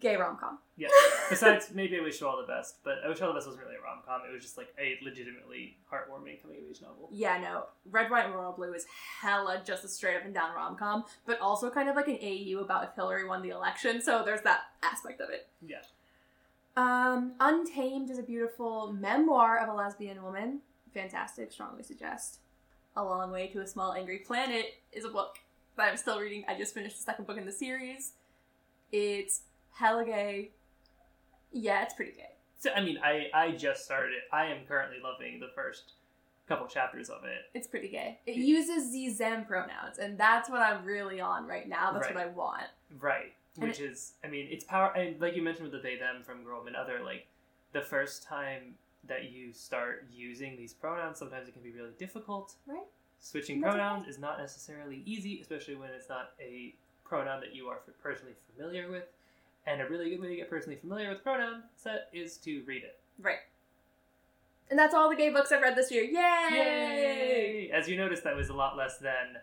gay 0.00 0.16
rom-com 0.16 0.58
Yeah. 0.76 0.88
Besides, 1.30 1.70
maybe 1.72 1.96
I 1.98 2.00
Wish 2.02 2.20
You 2.20 2.26
All 2.26 2.36
the 2.36 2.46
Best, 2.52 2.78
but 2.82 2.94
I 3.04 3.08
Wish 3.08 3.20
All 3.20 3.28
the 3.28 3.34
Best 3.34 3.46
wasn't 3.46 3.64
really 3.64 3.76
a 3.76 3.80
rom 3.80 4.00
com. 4.04 4.22
It 4.28 4.32
was 4.32 4.42
just 4.42 4.58
like 4.58 4.74
a 4.78 4.98
legitimately 5.04 5.76
heartwarming 5.90 6.42
coming 6.42 6.58
of 6.58 6.64
age 6.68 6.82
novel. 6.82 7.08
yeah 7.12 7.38
no 7.38 7.66
red 7.90 8.10
white 8.10 8.24
and 8.26 8.34
royal 8.34 8.52
blue 8.52 8.72
is 8.74 8.84
hella 9.20 9.62
just 9.64 9.84
a 9.84 9.88
straight 9.88 10.16
up 10.16 10.24
and 10.24 10.34
down 10.34 10.52
rom-com 10.54 11.04
but 11.26 11.38
also 11.40 11.70
kind 11.70 11.88
of 11.88 11.94
like 11.94 12.08
an 12.08 12.18
au 12.20 12.58
about 12.60 12.82
if 12.84 12.90
hillary 12.96 13.24
won 13.26 13.40
the 13.42 13.50
election 13.50 14.02
so 14.02 14.22
there's 14.24 14.40
that 14.42 14.62
aspect 14.82 15.20
of 15.20 15.30
it 15.30 15.46
Yeah. 15.66 15.82
Um, 16.76 17.34
Untamed 17.38 18.10
is 18.10 18.18
a 18.18 18.22
beautiful 18.22 18.92
memoir 18.92 19.58
of 19.58 19.68
a 19.68 19.72
lesbian 19.72 20.22
woman. 20.24 20.58
Fantastic, 20.92 21.52
strongly 21.52 21.84
suggest. 21.84 22.40
A 22.96 23.04
Long 23.04 23.30
Way 23.30 23.46
to 23.48 23.60
a 23.60 23.66
Small 23.66 23.92
Angry 23.92 24.18
Planet 24.18 24.66
is 24.92 25.04
a 25.04 25.08
book 25.08 25.38
that 25.76 25.88
I'm 25.90 25.96
still 25.96 26.18
reading. 26.18 26.44
I 26.48 26.58
just 26.58 26.74
finished 26.74 26.96
the 26.96 27.02
second 27.04 27.26
book 27.28 27.36
in 27.38 27.46
the 27.46 27.52
series. 27.52 28.12
It's 28.90 29.42
hella 29.74 30.04
gay. 30.04 30.50
Yeah, 31.54 31.82
it's 31.82 31.94
pretty 31.94 32.12
gay. 32.12 32.30
So 32.58 32.70
I 32.76 32.82
mean, 32.82 32.98
I 33.02 33.28
I 33.32 33.52
just 33.52 33.84
started 33.84 34.12
it. 34.12 34.22
I 34.32 34.46
am 34.46 34.66
currently 34.66 34.98
loving 35.02 35.40
the 35.40 35.48
first 35.54 35.92
couple 36.46 36.66
chapters 36.66 37.08
of 37.08 37.24
it. 37.24 37.50
It's 37.54 37.66
pretty 37.66 37.88
gay. 37.88 38.18
It 38.26 38.36
uses 38.36 38.92
these 38.92 39.16
them 39.16 39.46
pronouns, 39.46 39.98
and 39.98 40.18
that's 40.18 40.50
what 40.50 40.60
I'm 40.60 40.84
really 40.84 41.20
on 41.20 41.46
right 41.46 41.68
now. 41.68 41.92
That's 41.92 42.08
what 42.08 42.18
I 42.18 42.26
want. 42.26 42.64
Right. 43.00 43.32
And 43.56 43.68
Which 43.68 43.80
is, 43.80 44.14
I 44.24 44.28
mean, 44.28 44.48
it's 44.50 44.64
power. 44.64 44.92
And 44.96 45.20
like 45.20 45.36
you 45.36 45.42
mentioned 45.42 45.70
with 45.70 45.80
the 45.80 45.88
they 45.88 45.96
them 45.96 46.22
from 46.24 46.42
Girl 46.42 46.64
and 46.66 46.74
Other, 46.74 47.00
like 47.04 47.28
the 47.72 47.80
first 47.80 48.24
time 48.24 48.74
that 49.06 49.30
you 49.30 49.52
start 49.52 50.06
using 50.12 50.56
these 50.56 50.72
pronouns, 50.72 51.18
sometimes 51.18 51.48
it 51.48 51.52
can 51.52 51.62
be 51.62 51.70
really 51.70 51.92
difficult. 51.98 52.54
Right. 52.66 52.86
Switching 53.20 53.60
that's 53.60 53.74
pronouns 53.74 54.08
is 54.08 54.18
not 54.18 54.38
necessarily 54.38 55.02
easy, 55.06 55.40
especially 55.40 55.76
when 55.76 55.90
it's 55.90 56.08
not 56.08 56.32
a 56.40 56.74
pronoun 57.04 57.40
that 57.40 57.54
you 57.54 57.68
are 57.68 57.78
personally 58.02 58.34
familiar 58.54 58.90
with. 58.90 59.04
And 59.66 59.80
a 59.80 59.86
really 59.88 60.10
good 60.10 60.20
way 60.20 60.28
to 60.28 60.36
get 60.36 60.50
personally 60.50 60.76
familiar 60.78 61.08
with 61.08 61.22
pronoun 61.22 61.62
set 61.76 62.08
is 62.12 62.36
to 62.38 62.62
read 62.66 62.82
it. 62.84 62.98
Right. 63.20 63.38
And 64.70 64.78
that's 64.78 64.94
all 64.94 65.08
the 65.08 65.16
gay 65.16 65.30
books 65.30 65.52
I've 65.52 65.62
read 65.62 65.76
this 65.76 65.90
year. 65.90 66.04
Yay! 66.04 66.56
Yay! 66.56 67.70
As 67.72 67.88
you 67.88 67.96
noticed, 67.96 68.24
that 68.24 68.36
was 68.36 68.48
a 68.48 68.54
lot 68.54 68.76
less 68.76 68.98
than. 68.98 69.38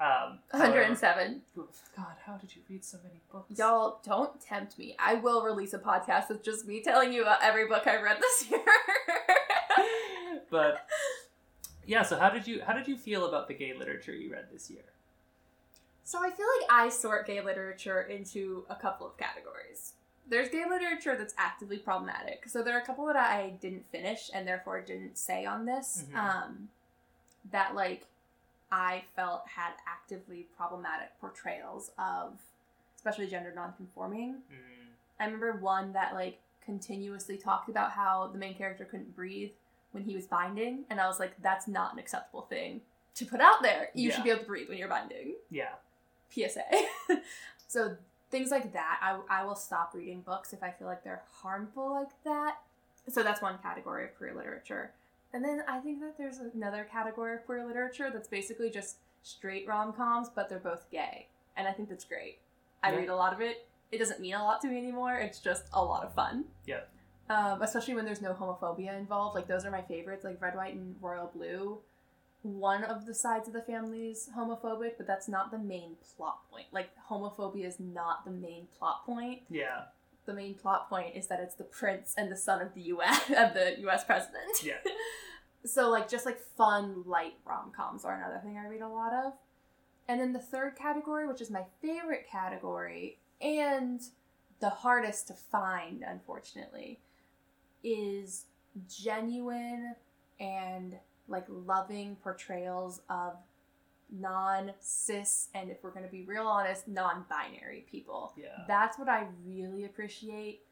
Um, 0.00 0.40
107. 0.50 1.42
however- 1.54 1.72
God, 1.96 2.16
how 2.26 2.36
did 2.36 2.54
you 2.56 2.62
read 2.68 2.84
so 2.84 2.98
many 3.04 3.20
books? 3.30 3.56
Y'all 3.58 4.00
don't 4.04 4.38
tempt 4.40 4.76
me. 4.78 4.96
I 4.98 5.14
will 5.14 5.42
release 5.44 5.72
a 5.72 5.78
podcast 5.78 6.28
with 6.28 6.42
just 6.42 6.66
me 6.66 6.80
telling 6.82 7.12
you 7.12 7.22
about 7.22 7.42
every 7.42 7.68
book 7.68 7.86
I 7.86 8.02
read 8.02 8.18
this 8.20 8.50
year. 8.50 8.60
but 10.50 10.86
yeah, 11.86 12.02
so 12.02 12.18
how 12.18 12.30
did 12.30 12.46
you 12.46 12.62
how 12.66 12.72
did 12.72 12.88
you 12.88 12.96
feel 12.96 13.26
about 13.26 13.46
the 13.48 13.54
gay 13.54 13.72
literature 13.72 14.12
you 14.12 14.32
read 14.32 14.46
this 14.52 14.68
year? 14.70 14.82
So 16.04 16.18
I 16.22 16.30
feel 16.30 16.46
like 16.60 16.70
I 16.70 16.88
sort 16.90 17.26
gay 17.26 17.40
literature 17.40 18.02
into 18.02 18.64
a 18.68 18.74
couple 18.76 19.06
of 19.06 19.16
categories. 19.16 19.94
There's 20.26 20.48
gay 20.48 20.64
literature 20.68 21.16
that's 21.16 21.34
actively 21.36 21.78
problematic. 21.78 22.48
So 22.48 22.62
there 22.62 22.76
are 22.76 22.80
a 22.80 22.86
couple 22.86 23.04
that 23.06 23.16
I 23.16 23.50
didn't 23.60 23.86
finish 23.90 24.30
and 24.32 24.46
therefore 24.46 24.80
didn't 24.80 25.18
say 25.18 25.44
on 25.44 25.66
this. 25.66 26.04
Mhm. 26.10 26.16
Um, 26.16 26.68
that 27.50 27.74
like 27.74 28.06
I 28.72 29.04
felt 29.14 29.46
had 29.48 29.72
actively 29.86 30.46
problematic 30.56 31.10
portrayals 31.20 31.90
of, 31.98 32.38
especially 32.96 33.26
gender 33.28 33.52
nonconforming. 33.54 34.42
Mm, 34.50 34.86
I 35.20 35.24
remember 35.26 35.52
one 35.52 35.92
that 35.92 36.14
like 36.14 36.40
continuously 36.64 37.36
talked 37.36 37.68
about 37.68 37.92
how 37.92 38.28
the 38.28 38.38
main 38.38 38.54
character 38.56 38.84
couldn't 38.84 39.14
breathe 39.14 39.52
when 39.92 40.02
he 40.02 40.14
was 40.16 40.26
binding, 40.26 40.86
and 40.90 41.00
I 41.00 41.06
was 41.06 41.20
like, 41.20 41.40
that's 41.42 41.68
not 41.68 41.92
an 41.92 41.98
acceptable 41.98 42.42
thing 42.42 42.80
to 43.14 43.24
put 43.26 43.40
out 43.40 43.62
there. 43.62 43.90
You 43.94 44.08
Yeah. 44.08 44.14
should 44.16 44.24
be 44.24 44.30
able 44.30 44.40
to 44.40 44.46
breathe 44.46 44.68
when 44.68 44.78
you're 44.78 44.88
binding. 44.88 45.36
yeah, 45.50 45.74
PSA. 46.30 46.62
so 47.68 47.96
things 48.30 48.50
like 48.50 48.72
that, 48.72 48.98
I, 49.02 49.18
I 49.30 49.44
will 49.44 49.54
stop 49.54 49.92
reading 49.94 50.20
books 50.20 50.52
if 50.52 50.62
I 50.62 50.70
feel 50.70 50.86
like 50.88 51.04
they're 51.04 51.22
harmful 51.42 51.90
like 51.92 52.08
that. 52.24 52.56
So 53.08 53.22
that's 53.22 53.42
one 53.42 53.58
category 53.62 54.04
of 54.04 54.16
queer 54.16 54.34
literature. 54.34 54.92
And 55.32 55.44
then 55.44 55.62
I 55.68 55.80
think 55.80 56.00
that 56.00 56.16
there's 56.16 56.38
another 56.38 56.86
category 56.90 57.34
of 57.34 57.44
queer 57.44 57.66
literature 57.66 58.10
that's 58.12 58.28
basically 58.28 58.70
just 58.70 58.96
straight 59.22 59.66
rom 59.66 59.92
coms, 59.92 60.28
but 60.34 60.48
they're 60.48 60.58
both 60.58 60.88
gay. 60.90 61.28
And 61.56 61.66
I 61.68 61.72
think 61.72 61.88
that's 61.88 62.04
great. 62.04 62.38
I 62.82 62.90
Yeah. 62.92 62.98
read 62.98 63.08
a 63.08 63.16
lot 63.16 63.32
of 63.32 63.40
it. 63.40 63.66
It 63.92 63.98
doesn't 63.98 64.20
mean 64.20 64.34
a 64.34 64.42
lot 64.42 64.60
to 64.62 64.68
me 64.68 64.78
anymore. 64.78 65.14
It's 65.16 65.38
just 65.40 65.64
a 65.72 65.84
lot 65.84 66.04
of 66.04 66.14
fun. 66.14 66.44
Yeah. 66.66 66.80
Um, 67.28 67.62
especially 67.62 67.94
when 67.94 68.04
there's 68.04 68.20
no 68.20 68.32
homophobia 68.34 68.98
involved. 68.98 69.34
Like 69.34 69.46
those 69.46 69.64
are 69.64 69.70
my 69.70 69.82
favorites, 69.82 70.24
like 70.24 70.40
Red, 70.40 70.56
White, 70.56 70.74
and 70.74 70.96
Royal 71.00 71.30
Blue. 71.34 71.78
One 72.44 72.84
of 72.84 73.06
the 73.06 73.14
sides 73.14 73.48
of 73.48 73.54
the 73.54 73.62
family 73.62 74.10
is 74.10 74.28
homophobic, 74.36 74.92
but 74.98 75.06
that's 75.06 75.28
not 75.28 75.50
the 75.50 75.58
main 75.58 75.96
plot 76.16 76.40
point. 76.50 76.66
Like 76.72 76.90
homophobia 77.10 77.64
is 77.64 77.80
not 77.80 78.24
the 78.26 78.30
main 78.30 78.68
plot 78.78 79.04
point. 79.06 79.40
yeah, 79.48 79.84
The 80.26 80.34
main 80.34 80.54
plot 80.54 80.88
point 80.90 81.16
is 81.16 81.26
that 81.28 81.40
it's 81.40 81.54
the 81.54 81.64
prince 81.64 82.14
and 82.18 82.30
the 82.30 82.36
son 82.36 82.60
of 82.60 82.74
the 82.74 82.82
U.S. 82.82 83.22
of 83.30 83.54
the 83.54 83.76
U.S. 83.80 84.04
president. 84.04 84.62
yeah. 84.62 84.74
So 85.66 85.88
like 85.88 86.10
just 86.10 86.26
like 86.26 86.38
fun 86.38 87.04
light 87.06 87.36
rom 87.46 87.72
coms 87.74 88.04
are 88.04 88.14
another 88.14 88.38
thing 88.44 88.58
I 88.58 88.68
read 88.68 88.82
a 88.82 88.88
lot 88.88 89.14
of. 89.14 89.32
And 90.06 90.20
then 90.20 90.34
the 90.34 90.38
third 90.38 90.76
category, 90.76 91.26
which 91.26 91.40
is 91.40 91.50
my 91.50 91.62
favorite 91.80 92.26
category 92.30 93.16
and 93.40 94.02
the 94.60 94.68
hardest 94.68 95.28
to 95.28 95.32
find, 95.32 96.04
unfortunately, 96.06 97.00
is 97.82 98.44
genuine 98.94 99.94
and 100.38 100.96
like 101.28 101.44
loving 101.48 102.16
portrayals 102.16 103.00
of 103.08 103.34
non 104.10 104.72
cis 104.80 105.48
and 105.54 105.70
if 105.70 105.78
we're 105.82 105.90
gonna 105.90 106.08
be 106.08 106.22
real 106.22 106.46
honest, 106.46 106.86
non 106.88 107.24
binary 107.28 107.86
people. 107.90 108.32
Yeah. 108.36 108.64
That's 108.68 108.98
what 108.98 109.08
I 109.08 109.26
really 109.44 109.84
appreciate. 109.84 110.62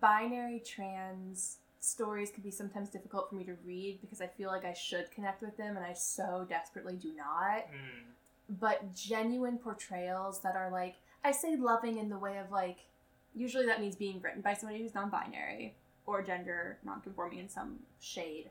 Binary 0.00 0.60
trans 0.64 1.58
stories 1.80 2.30
can 2.30 2.42
be 2.42 2.50
sometimes 2.50 2.88
difficult 2.88 3.28
for 3.28 3.34
me 3.36 3.44
to 3.44 3.54
read 3.64 3.98
because 4.00 4.20
I 4.22 4.26
feel 4.26 4.48
like 4.48 4.64
I 4.64 4.72
should 4.72 5.10
connect 5.10 5.42
with 5.42 5.56
them 5.58 5.76
and 5.76 5.84
I 5.84 5.92
so 5.92 6.46
desperately 6.48 6.96
do 6.96 7.12
not. 7.14 7.66
Mm, 7.66 8.04
But 8.48 8.94
genuine 8.94 9.58
portrayals 9.58 10.40
that 10.40 10.56
are 10.56 10.70
like, 10.70 10.94
I 11.22 11.32
say 11.32 11.56
loving 11.56 11.98
in 11.98 12.08
the 12.08 12.18
way 12.18 12.38
of 12.38 12.50
like, 12.50 12.78
usually 13.34 13.66
that 13.66 13.80
means 13.80 13.96
being 13.96 14.20
written 14.22 14.40
by 14.40 14.54
somebody 14.54 14.82
who's 14.82 14.94
non 14.94 15.10
binary 15.10 15.76
or 16.06 16.22
gender 16.22 16.78
non-conforming 16.84 17.38
in 17.38 17.48
some 17.48 17.80
shade. 18.00 18.48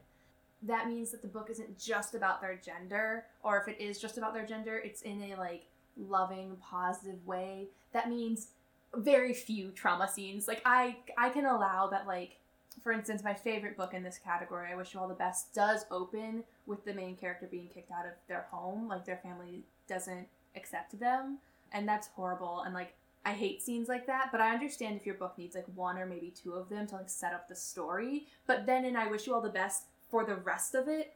That 0.65 0.87
means 0.87 1.11
that 1.11 1.21
the 1.21 1.27
book 1.27 1.49
isn't 1.49 1.77
just 1.77 2.15
about 2.15 2.41
their 2.41 2.55
gender, 2.55 3.25
or 3.43 3.59
if 3.59 3.67
it 3.67 3.81
is 3.81 3.99
just 3.99 4.17
about 4.17 4.33
their 4.33 4.45
gender, 4.45 4.77
it's 4.77 5.01
in 5.01 5.21
a 5.31 5.35
like 5.35 5.65
loving, 5.97 6.57
positive 6.61 7.25
way. 7.25 7.67
That 7.91 8.09
means 8.09 8.47
very 8.95 9.33
few 9.33 9.71
trauma 9.71 10.07
scenes. 10.07 10.47
Like 10.47 10.61
I 10.65 10.97
I 11.17 11.29
can 11.29 11.45
allow 11.45 11.87
that 11.87 12.07
like 12.07 12.37
for 12.81 12.91
instance, 12.91 13.23
my 13.23 13.33
favorite 13.33 13.77
book 13.77 13.93
in 13.93 14.03
this 14.03 14.17
category, 14.17 14.69
I 14.71 14.75
Wish 14.75 14.93
You 14.93 14.99
All 14.99 15.07
the 15.07 15.13
Best, 15.13 15.53
does 15.53 15.85
open 15.91 16.43
with 16.65 16.83
the 16.85 16.93
main 16.93 17.15
character 17.15 17.47
being 17.49 17.67
kicked 17.67 17.91
out 17.91 18.05
of 18.05 18.13
their 18.27 18.47
home. 18.49 18.87
Like 18.87 19.05
their 19.05 19.17
family 19.17 19.63
doesn't 19.87 20.27
accept 20.55 20.99
them. 20.99 21.39
And 21.71 21.87
that's 21.87 22.07
horrible. 22.07 22.61
And 22.61 22.73
like 22.73 22.95
I 23.25 23.31
hate 23.31 23.61
scenes 23.61 23.87
like 23.87 24.05
that, 24.07 24.29
but 24.31 24.41
I 24.41 24.53
understand 24.53 24.97
if 24.97 25.05
your 25.05 25.15
book 25.15 25.37
needs 25.37 25.55
like 25.55 25.65
one 25.75 25.97
or 25.97 26.05
maybe 26.05 26.33
two 26.35 26.53
of 26.53 26.69
them 26.69 26.87
to 26.87 26.95
like 26.95 27.09
set 27.09 27.33
up 27.33 27.47
the 27.47 27.55
story. 27.55 28.27
But 28.47 28.65
then 28.65 28.85
in 28.85 28.95
I 28.95 29.07
Wish 29.07 29.27
You 29.27 29.33
All 29.33 29.41
the 29.41 29.49
Best, 29.49 29.83
for 30.13 30.23
the 30.23 30.35
rest 30.35 30.75
of 30.75 30.87
it, 30.87 31.15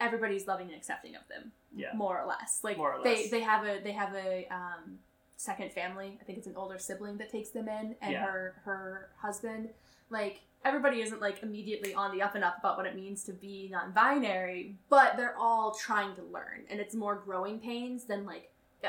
everybody's 0.00 0.48
loving 0.48 0.66
and 0.66 0.74
accepting 0.76 1.14
of 1.14 1.22
them. 1.28 1.52
Yeah. 1.76 1.92
More 1.94 2.20
or 2.20 2.26
less. 2.26 2.58
Like 2.64 2.76
More 2.76 2.94
or 2.94 3.04
they 3.04 3.22
less. 3.22 3.30
they 3.30 3.40
have 3.40 3.64
a 3.64 3.80
they 3.84 3.92
have 3.92 4.12
a 4.16 4.48
um 4.50 4.98
second 5.36 5.70
family. 5.72 6.18
I 6.20 6.24
think 6.24 6.38
it's 6.38 6.48
an 6.48 6.56
older 6.56 6.76
sibling 6.76 7.18
that 7.18 7.30
takes 7.30 7.50
them 7.50 7.68
in 7.68 7.94
and 8.02 8.12
Yeah. 8.12 8.24
her 8.26 8.54
her 8.64 9.10
husband. 9.18 9.68
Like 10.10 10.40
everybody 10.64 11.02
isn't 11.02 11.20
like 11.20 11.40
immediately 11.44 11.94
on 11.94 12.10
the 12.10 12.20
up 12.20 12.34
and 12.34 12.42
up 12.42 12.58
about 12.58 12.76
what 12.76 12.86
it 12.86 12.96
means 12.96 13.22
to 13.24 13.32
be 13.32 13.68
non-binary, 13.70 14.74
but 14.90 15.16
they're 15.16 15.36
all 15.38 15.72
trying 15.72 16.16
to 16.16 16.22
learn 16.24 16.64
and 16.68 16.80
it's 16.80 16.96
more 16.96 17.14
growing 17.14 17.60
pains 17.60 18.06
than 18.06 18.26
like 18.26 18.50
uh, 18.82 18.88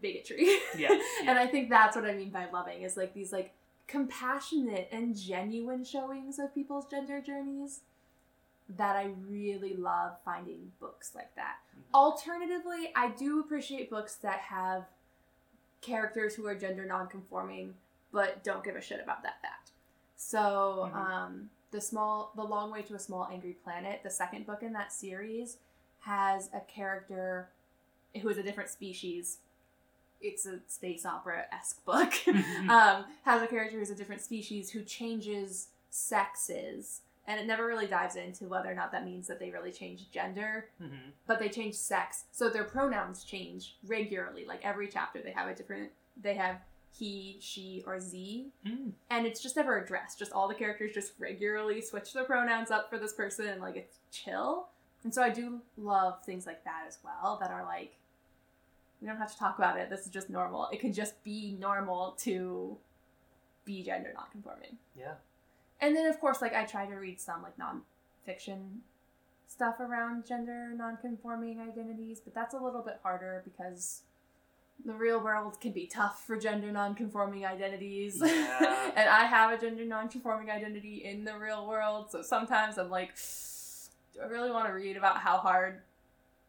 bigotry. 0.00 0.46
Yeah, 0.78 0.96
and 1.26 1.36
I 1.38 1.48
think 1.48 1.70
that's 1.70 1.96
what 1.96 2.04
I 2.04 2.14
mean 2.14 2.30
by 2.30 2.46
loving 2.52 2.82
is 2.82 2.96
like 2.96 3.14
these 3.14 3.32
like 3.32 3.52
compassionate 3.88 4.88
and 4.92 5.16
genuine 5.16 5.84
showings 5.84 6.38
of 6.38 6.54
people's 6.54 6.86
gender 6.86 7.20
journeys 7.20 7.80
that 8.76 8.96
I 8.96 9.10
really 9.28 9.74
love 9.76 10.16
finding 10.24 10.72
books 10.80 11.14
like 11.14 11.34
that. 11.36 11.56
Alternatively, 11.94 12.90
I 12.96 13.10
do 13.10 13.40
appreciate 13.40 13.90
books 13.90 14.16
that 14.16 14.40
have 14.40 14.86
characters 15.80 16.34
who 16.34 16.46
are 16.46 16.54
gender 16.54 16.84
nonconforming 16.84 17.74
but 18.12 18.42
don't 18.42 18.64
give 18.64 18.76
a 18.76 18.80
shit 18.80 19.00
about 19.02 19.22
that 19.24 19.42
fact. 19.42 19.72
So, 20.16 20.90
Mhm. 20.90 20.96
um, 20.96 21.50
the 21.70 21.80
small, 21.82 22.32
the 22.34 22.42
long 22.44 22.70
way 22.70 22.80
to 22.82 22.94
a 22.94 22.98
small 22.98 23.26
angry 23.30 23.52
planet, 23.52 24.02
the 24.02 24.10
second 24.10 24.46
book 24.46 24.62
in 24.62 24.72
that 24.72 24.90
series, 24.92 25.58
has 26.00 26.48
a 26.54 26.60
character 26.60 27.50
who 28.22 28.28
is 28.30 28.38
a 28.38 28.42
different 28.42 28.70
species. 28.70 29.38
It's 30.22 30.46
a 30.46 30.60
space 30.68 31.04
opera 31.04 31.46
esque 31.52 31.84
book. 31.84 32.14
um, 32.70 33.04
has 33.24 33.42
a 33.42 33.46
character 33.46 33.78
who's 33.78 33.90
a 33.90 33.94
different 33.94 34.22
species 34.22 34.70
who 34.70 34.82
changes 34.82 35.68
sexes, 35.90 37.02
and 37.26 37.40
it 37.40 37.46
never 37.46 37.66
really 37.66 37.86
dives 37.86 38.16
into 38.16 38.46
whether 38.46 38.70
or 38.70 38.74
not 38.74 38.92
that 38.92 39.04
means 39.04 39.26
that 39.26 39.38
they 39.40 39.50
really 39.50 39.72
change 39.72 40.10
gender 40.10 40.68
Mhm. 40.80 41.12
but 41.26 41.38
they 41.38 41.48
change 41.48 41.74
sex. 41.74 42.24
So 42.32 42.48
their 42.48 42.64
pronouns 42.64 43.24
change 43.24 43.76
regularly 43.84 44.44
like 44.44 44.64
every 44.64 44.88
chapter 44.88 45.20
they 45.22 45.32
have 45.32 45.48
a 45.48 45.54
different 45.54 45.92
they 46.16 46.34
have 46.34 46.60
he 46.92 47.36
she 47.40 47.82
or 47.86 48.00
z. 48.00 48.50
Mm. 48.64 48.92
and 49.10 49.26
it's 49.26 49.42
just 49.42 49.56
never 49.56 49.76
addressed. 49.78 50.18
Just 50.18 50.32
all 50.32 50.48
the 50.48 50.54
characters 50.54 50.94
just 50.94 51.12
regularly 51.18 51.80
switch 51.82 52.12
their 52.12 52.24
pronouns 52.24 52.70
up 52.70 52.88
for 52.88 52.98
this 52.98 53.12
person 53.12 53.46
and 53.46 53.60
like 53.60 53.76
it's 53.76 53.98
chill. 54.10 54.68
And 55.04 55.12
so 55.14 55.22
i 55.22 55.28
do 55.30 55.60
love 55.76 56.24
things 56.24 56.46
like 56.46 56.64
that 56.64 56.84
as 56.88 56.98
well 57.04 57.36
that 57.40 57.50
are 57.50 57.64
like 57.64 57.96
we 59.00 59.06
don't 59.06 59.18
have 59.18 59.30
to 59.30 59.38
talk 59.38 59.58
about 59.58 59.78
it. 59.78 59.90
This 59.90 60.06
is 60.06 60.08
just 60.08 60.30
normal. 60.30 60.68
It 60.72 60.80
can 60.80 60.90
just 60.92 61.22
be 61.22 61.52
normal 61.60 62.12
to 62.20 62.78
be 63.66 63.82
gender 63.82 64.10
nonconforming. 64.14 64.78
Yeah. 64.98 65.14
And 65.80 65.96
then 65.96 66.06
of 66.06 66.18
course 66.20 66.40
like 66.42 66.54
i 66.54 66.64
try 66.64 66.86
to 66.86 66.94
read 66.94 67.20
some 67.20 67.42
like 67.42 67.58
non-fiction 67.58 68.80
stuff 69.48 69.80
around 69.80 70.26
gender 70.26 70.70
non-conforming 70.76 71.60
identities 71.60 72.20
but 72.20 72.34
that's 72.34 72.54
a 72.54 72.58
little 72.58 72.82
bit 72.82 72.98
harder 73.02 73.42
because 73.44 74.02
the 74.84 74.92
real 74.92 75.18
world 75.18 75.58
can 75.60 75.72
be 75.72 75.86
tough 75.86 76.22
for 76.26 76.36
gender 76.36 76.70
non-conforming 76.70 77.46
identities 77.46 78.20
Yeah. 78.24 78.90
and 78.96 79.08
i 79.08 79.24
have 79.24 79.52
a 79.52 79.60
gender 79.60 79.84
non-conforming 79.84 80.50
identity 80.50 81.02
in 81.04 81.24
the 81.24 81.36
real 81.38 81.66
world 81.66 82.10
so 82.10 82.22
sometimes 82.22 82.76
i'm 82.78 82.90
like 82.90 83.14
do 84.12 84.20
i 84.22 84.26
really 84.26 84.50
want 84.50 84.66
to 84.66 84.72
read 84.72 84.96
about 84.96 85.18
how 85.18 85.38
hard 85.38 85.80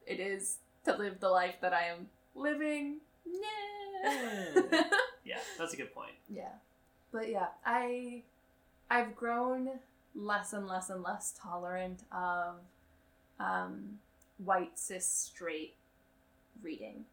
it 0.06 0.20
is 0.20 0.58
to 0.86 0.96
live 0.98 1.20
the 1.20 1.30
life 1.30 1.56
that 1.62 1.74
i 1.74 1.84
am 1.84 2.08
living 2.36 2.98
nah. 3.26 4.12
Hmm. 4.12 4.60
Yeah, 5.26 5.40
that's 5.58 5.74
a 5.74 5.78
good 5.78 5.94
point. 5.94 6.13
Yeah. 6.30 6.54
But 7.12 7.30
yeah, 7.30 7.48
I 7.66 8.24
I've 8.89 9.15
grown 9.15 9.69
less 10.15 10.54
and 10.54 10.67
less 10.67 10.89
and 10.89 11.04
less 11.04 11.34
tolerant 11.39 12.04
of 12.12 12.56
um 13.39 14.00
white 14.38 14.78
cis 14.78 15.06
straight 15.06 15.76
reading. 16.62 17.06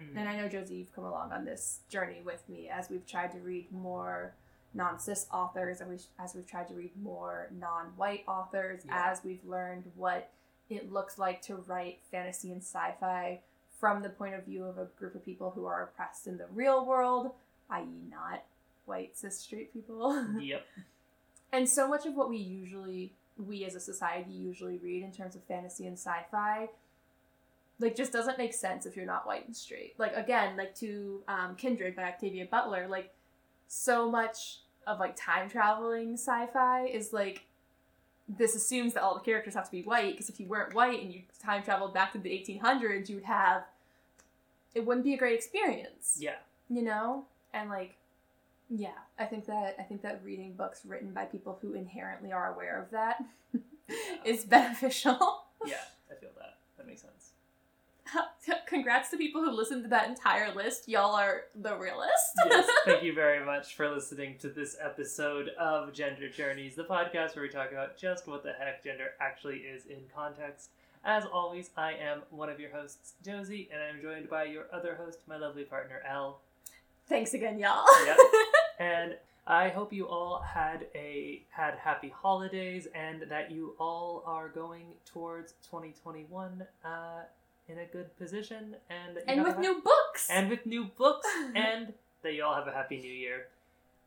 Mm. 0.00 0.18
And 0.20 0.28
I 0.28 0.36
know 0.36 0.48
Josie, 0.48 0.76
you've 0.76 0.94
come 0.94 1.04
along 1.04 1.32
on 1.32 1.44
this 1.44 1.80
journey 1.88 2.20
with 2.24 2.46
me 2.48 2.68
as 2.68 2.90
we've 2.90 3.06
tried 3.06 3.32
to 3.32 3.38
read 3.38 3.70
more 3.72 4.34
non 4.74 4.98
cis 4.98 5.26
authors 5.32 5.80
and 5.80 5.90
we 5.90 5.98
as 6.18 6.34
we've 6.34 6.46
tried 6.46 6.68
to 6.68 6.74
read 6.74 6.92
more 7.02 7.48
non 7.58 7.86
white 7.96 8.24
authors, 8.28 8.82
Yeah. 8.86 9.10
as 9.10 9.24
we've 9.24 9.44
learned 9.44 9.90
what 9.94 10.30
it 10.68 10.92
looks 10.92 11.18
like 11.18 11.40
to 11.42 11.56
write 11.56 12.00
fantasy 12.10 12.50
and 12.52 12.60
sci 12.62 12.94
fi 13.00 13.40
from 13.78 14.02
the 14.02 14.08
point 14.08 14.34
of 14.34 14.44
view 14.44 14.64
of 14.64 14.78
a 14.78 14.86
group 14.98 15.14
of 15.14 15.24
people 15.24 15.50
who 15.50 15.66
are 15.66 15.82
oppressed 15.82 16.26
in 16.26 16.38
the 16.38 16.46
real 16.46 16.84
world, 16.84 17.32
i.e., 17.70 17.84
not 18.10 18.42
white 18.86 19.16
cis 19.16 19.38
straight 19.38 19.72
people. 19.72 20.26
Yep. 20.40 20.66
And 21.52 21.68
so 21.68 21.88
much 21.88 22.06
of 22.06 22.14
what 22.14 22.28
we 22.28 22.36
usually, 22.38 23.12
we 23.38 23.64
as 23.64 23.74
a 23.74 23.80
society 23.80 24.32
usually 24.32 24.78
read 24.78 25.02
in 25.02 25.12
terms 25.12 25.34
of 25.36 25.42
fantasy 25.44 25.86
and 25.86 25.96
sci 25.96 26.24
fi, 26.30 26.68
like 27.78 27.94
just 27.96 28.12
doesn't 28.12 28.38
make 28.38 28.52
sense 28.54 28.86
if 28.86 28.96
you're 28.96 29.06
not 29.06 29.26
white 29.26 29.46
and 29.46 29.56
straight. 29.56 29.94
Like, 29.98 30.14
again, 30.16 30.56
like 30.56 30.74
to 30.76 31.22
um, 31.28 31.54
Kindred 31.56 31.94
by 31.96 32.04
Octavia 32.04 32.46
Butler, 32.50 32.86
like 32.88 33.12
so 33.68 34.10
much 34.10 34.58
of 34.86 34.98
like 35.00 35.16
time 35.16 35.48
traveling 35.48 36.14
sci 36.14 36.46
fi 36.52 36.86
is 36.86 37.12
like, 37.12 37.44
this 38.28 38.56
assumes 38.56 38.92
that 38.94 39.02
all 39.02 39.14
the 39.14 39.20
characters 39.20 39.54
have 39.54 39.64
to 39.66 39.70
be 39.70 39.82
white 39.82 40.12
because 40.14 40.28
if 40.28 40.40
you 40.40 40.46
weren't 40.46 40.74
white 40.74 41.00
and 41.02 41.12
you 41.12 41.22
time 41.42 41.62
traveled 41.62 41.94
back 41.94 42.12
to 42.12 42.18
the 42.18 42.30
1800s, 42.30 43.08
you'd 43.08 43.22
have, 43.24 43.62
it 44.74 44.84
wouldn't 44.84 45.04
be 45.04 45.14
a 45.14 45.16
great 45.16 45.34
experience 45.34 46.18
Yeah. 46.20 46.34
you 46.68 46.82
know 46.82 47.24
and 47.54 47.70
like 47.70 47.94
yeah 48.68 48.88
i 49.18 49.24
think 49.24 49.46
that 49.46 49.76
i 49.78 49.82
think 49.82 50.02
that 50.02 50.20
reading 50.24 50.52
books 50.54 50.80
written 50.84 51.12
by 51.12 51.24
people 51.24 51.58
who 51.62 51.74
inherently 51.74 52.32
are 52.32 52.52
aware 52.54 52.82
of 52.82 52.90
that 52.90 53.22
is 54.24 54.44
beneficial 54.44 55.44
Yeah, 55.64 55.76
I 56.10 56.14
feel 56.20 56.30
that. 56.38 56.58
That 56.76 56.86
makes 56.86 57.02
sense. 57.02 57.30
congrats 58.66 59.10
to 59.10 59.16
people 59.16 59.42
who 59.42 59.50
listened 59.50 59.82
to 59.82 59.88
that 59.88 60.08
entire 60.08 60.54
list 60.54 60.88
y'all 60.88 61.14
are 61.14 61.42
the 61.56 61.76
realist 61.76 62.12
yes, 62.48 62.68
thank 62.84 63.02
you 63.02 63.12
very 63.12 63.44
much 63.44 63.74
for 63.74 63.88
listening 63.90 64.36
to 64.38 64.48
this 64.48 64.76
episode 64.80 65.48
of 65.58 65.92
Gender 65.92 66.28
Journeys, 66.28 66.76
the 66.76 66.84
podcast 66.84 67.34
where 67.34 67.42
we 67.42 67.48
talk 67.48 67.72
about 67.72 67.96
just 67.96 68.26
what 68.28 68.42
the 68.44 68.52
heck 68.52 68.84
gender 68.84 69.10
actually 69.20 69.56
is 69.58 69.86
in 69.86 69.98
context. 70.14 70.70
As 71.04 71.24
always, 71.24 71.70
I 71.76 71.92
am 71.92 72.22
one 72.30 72.48
of 72.48 72.58
your 72.60 72.70
hosts, 72.70 73.14
Josie, 73.24 73.68
and 73.72 73.80
I'm 73.82 74.02
joined 74.02 74.28
by 74.28 74.44
your 74.44 74.64
other 74.72 74.96
host, 74.96 75.18
my 75.28 75.36
lovely 75.36 75.62
partner, 75.64 76.00
Elle. 76.08 76.40
thanks 77.08 77.34
again 77.34 77.58
y'all 77.58 77.84
Yep. 78.04 78.18
And 78.78 79.16
I 79.46 79.68
hope 79.68 79.92
you 79.92 80.08
all 80.08 80.40
had 80.40 80.86
a 80.94 81.42
had 81.50 81.74
happy 81.76 82.08
holidays 82.08 82.88
and 82.94 83.22
that 83.28 83.50
you 83.50 83.74
all 83.78 84.24
are 84.26 84.48
going 84.48 84.86
towards 85.04 85.52
2021 85.70 86.66
uh, 86.84 86.88
in 87.68 87.78
a 87.78 87.84
good 87.86 88.16
position 88.18 88.76
and 88.90 89.18
and 89.28 89.44
with 89.44 89.56
a- 89.56 89.60
new 89.60 89.80
books 89.82 90.28
and 90.30 90.50
with 90.50 90.66
new 90.66 90.86
books 90.98 91.26
and 91.54 91.92
that 92.22 92.34
you 92.34 92.42
all 92.44 92.54
have 92.54 92.66
a 92.66 92.72
happy 92.72 92.98
new 92.98 93.12
year. 93.12 93.46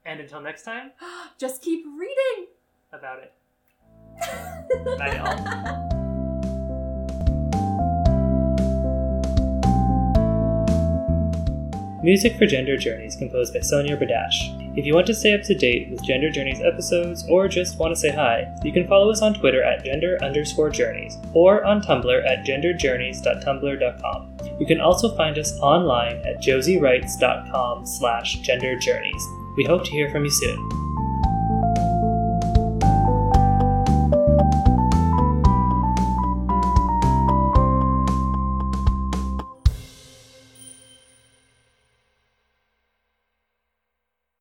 And 0.06 0.20
until 0.20 0.42
next 0.42 0.64
time, 0.64 0.92
just 1.38 1.62
keep 1.62 1.86
reading 1.86 2.48
about 2.92 3.20
it. 3.20 3.34
Bye, 4.98 5.16
y'all. 5.16 5.89
Music 12.02 12.38
for 12.38 12.46
Gender 12.46 12.78
Journeys 12.78 13.18
composed 13.18 13.54
by 13.54 13.60
Sonia 13.60 13.98
Badash. 13.98 14.78
If 14.78 14.86
you 14.86 14.96
want 14.96 15.08
to 15.08 15.14
stay 15.14 15.34
up 15.34 15.42
to 15.44 15.54
date 15.54 15.90
with 15.90 16.02
Gender 16.02 16.30
Journeys 16.30 16.62
episodes 16.62 17.26
or 17.28 17.50
just 17.50 17.78
want 17.78 17.94
to 17.94 18.00
say 18.00 18.10
hi, 18.10 18.48
you 18.64 18.72
can 18.72 18.88
follow 18.88 19.12
us 19.12 19.22
on 19.22 19.34
Twitter 19.34 19.62
at 19.62 19.84
gender 19.84 20.18
underscore 20.22 20.70
journeys 20.70 21.18
or 21.34 21.66
on 21.66 21.82
Tumblr 21.82 22.26
at 22.26 22.46
genderjourneys.tumblr.com. 22.46 24.38
You 24.60 24.66
can 24.66 24.80
also 24.80 25.14
find 25.18 25.38
us 25.38 25.60
online 25.60 26.26
at 26.26 26.42
josiewrites.com 26.42 27.86
slash 27.86 28.40
genderjourneys. 28.40 29.56
We 29.58 29.66
hope 29.66 29.84
to 29.84 29.92
hear 29.92 30.10
from 30.10 30.24
you 30.24 30.32
soon. 30.32 30.89